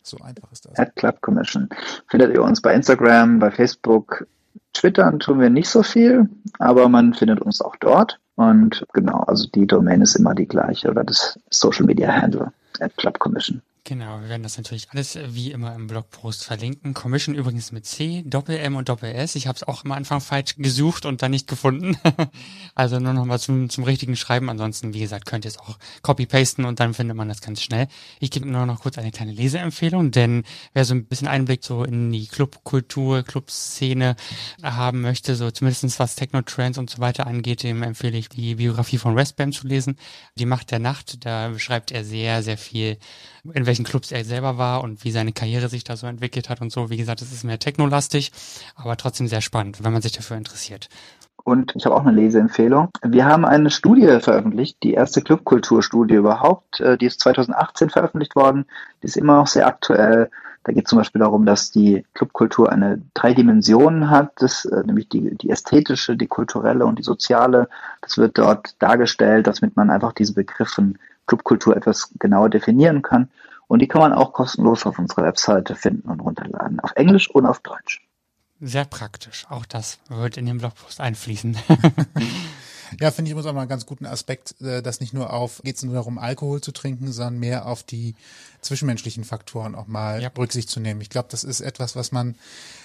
[0.03, 0.77] So einfach ist das.
[0.77, 1.69] At Clubcommission.
[2.07, 4.27] Findet ihr uns bei Instagram, bei Facebook,
[4.73, 6.29] Twittern tun wir nicht so viel,
[6.59, 8.19] aber man findet uns auch dort.
[8.35, 12.95] Und genau, also die Domain ist immer die gleiche oder das Social Media Handle at
[12.97, 13.61] Club Commission.
[13.87, 16.95] Genau, wir werden das natürlich alles äh, wie immer im Blogpost verlinken.
[16.95, 19.35] Commission übrigens mit C, Doppel-M und Doppel-S.
[19.35, 21.95] Ich habe es auch am Anfang falsch gesucht und dann nicht gefunden.
[22.73, 24.49] also nur nochmal zum, zum richtigen Schreiben.
[24.49, 27.87] Ansonsten, wie gesagt, könnt ihr es auch copy-pasten und dann findet man das ganz schnell.
[28.19, 31.83] Ich gebe nur noch kurz eine kleine Leseempfehlung, denn wer so ein bisschen Einblick so
[31.83, 34.15] in die Clubkultur, Clubszene
[34.63, 38.97] haben möchte, so zumindestens was Techno-Trends und so weiter angeht, dem empfehle ich die Biografie
[38.97, 39.99] von Westbam zu lesen.
[40.39, 42.97] Die Macht der Nacht, da beschreibt er sehr, sehr viel,
[43.53, 46.61] in welchen Clubs er selber war und wie seine Karriere sich da so entwickelt hat
[46.61, 46.89] und so.
[46.89, 48.31] Wie gesagt, es ist mehr technolastig,
[48.75, 50.89] aber trotzdem sehr spannend, wenn man sich dafür interessiert.
[51.45, 52.89] Und ich habe auch eine Leseempfehlung.
[53.03, 56.79] Wir haben eine Studie veröffentlicht, die erste Clubkulturstudie überhaupt.
[56.79, 58.65] Äh, die ist 2018 veröffentlicht worden.
[59.03, 60.31] Die ist immer noch sehr aktuell.
[60.63, 64.81] Da geht es zum Beispiel darum, dass die Clubkultur eine drei Dimensionen hat, das, äh,
[64.83, 67.69] nämlich die, die ästhetische, die kulturelle und die soziale.
[68.01, 70.93] Das wird dort dargestellt, damit man einfach diese Begriffe
[71.27, 73.29] Clubkultur etwas genauer definieren kann.
[73.67, 77.45] Und die kann man auch kostenlos auf unserer Webseite finden und runterladen, auf Englisch und
[77.45, 78.05] auf Deutsch.
[78.61, 79.45] Sehr praktisch.
[79.49, 81.57] Auch das wird in den Blogpost einfließen.
[82.99, 85.61] ja, finde ich immer so mal einen ganz guten Aspekt, äh, dass nicht nur auf,
[85.63, 88.15] geht es nur darum, Alkohol zu trinken, sondern mehr auf die
[88.61, 90.31] zwischenmenschlichen Faktoren auch mal ja.
[90.37, 91.01] Rücksicht zu nehmen.
[91.01, 92.35] Ich glaube, das ist etwas, was man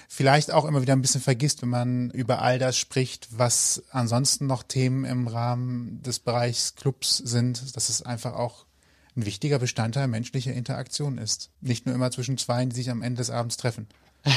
[0.07, 4.47] vielleicht auch immer wieder ein bisschen vergisst, wenn man über all das spricht, was ansonsten
[4.47, 8.65] noch Themen im Rahmen des Bereichs Clubs sind, dass es einfach auch
[9.15, 11.49] ein wichtiger Bestandteil menschlicher Interaktion ist.
[11.59, 13.87] Nicht nur immer zwischen zwei, die sich am Ende des Abends treffen.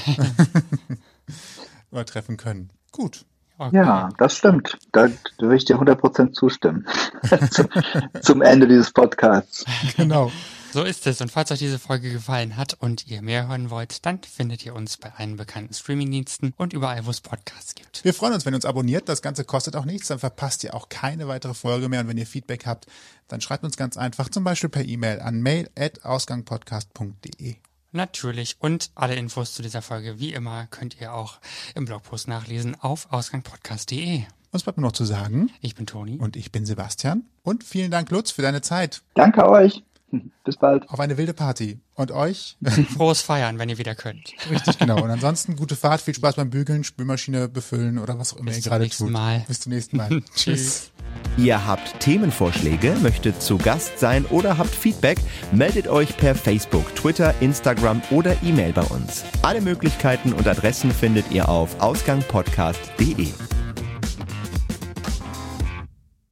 [1.90, 2.70] Oder treffen können.
[2.90, 3.24] Gut.
[3.56, 3.76] Okay.
[3.76, 4.76] Ja, das stimmt.
[4.90, 6.88] Da, würde ich dir 100% zustimmen.
[7.50, 7.68] zum,
[8.20, 9.64] zum Ende dieses Podcasts.
[9.96, 10.32] Genau.
[10.72, 11.20] So ist es.
[11.20, 14.74] Und falls euch diese Folge gefallen hat und ihr mehr hören wollt, dann findet ihr
[14.74, 18.04] uns bei allen bekannten Streamingdiensten und überall, wo es Podcasts gibt.
[18.04, 19.08] Wir freuen uns, wenn ihr uns abonniert.
[19.08, 20.08] Das Ganze kostet auch nichts.
[20.08, 22.00] Dann verpasst ihr auch keine weitere Folge mehr.
[22.00, 22.88] Und wenn ihr Feedback habt,
[23.28, 27.54] dann schreibt uns ganz einfach, zum Beispiel per E-Mail an mail.ausgangpodcast.de.
[27.94, 28.56] Natürlich.
[28.58, 31.38] Und alle Infos zu dieser Folge, wie immer, könnt ihr auch
[31.76, 34.24] im Blogpost nachlesen auf ausgangpodcast.de.
[34.50, 35.50] Was bleibt mir noch zu sagen?
[35.60, 36.18] Ich bin Toni.
[36.18, 37.24] Und ich bin Sebastian.
[37.44, 39.02] Und vielen Dank, Lutz, für deine Zeit.
[39.14, 39.84] Danke euch.
[40.44, 40.88] Bis bald.
[40.88, 41.78] Auf eine wilde Party.
[41.94, 42.56] Und euch?
[42.96, 44.32] Frohes Feiern, wenn ihr wieder könnt.
[44.50, 45.02] Richtig, genau.
[45.02, 48.58] Und ansonsten gute Fahrt, viel Spaß beim Bügeln, Spülmaschine befüllen oder was auch immer Bis
[48.58, 49.10] ihr gerade tut.
[49.10, 49.44] Mal.
[49.46, 50.22] Bis zum nächsten Mal.
[50.34, 50.90] Tschüss.
[51.36, 55.18] Ihr habt Themenvorschläge, möchtet zu Gast sein oder habt Feedback,
[55.52, 59.24] meldet euch per Facebook, Twitter, Instagram oder E-Mail bei uns.
[59.42, 63.53] Alle Möglichkeiten und Adressen findet ihr auf ausgangpodcast.de.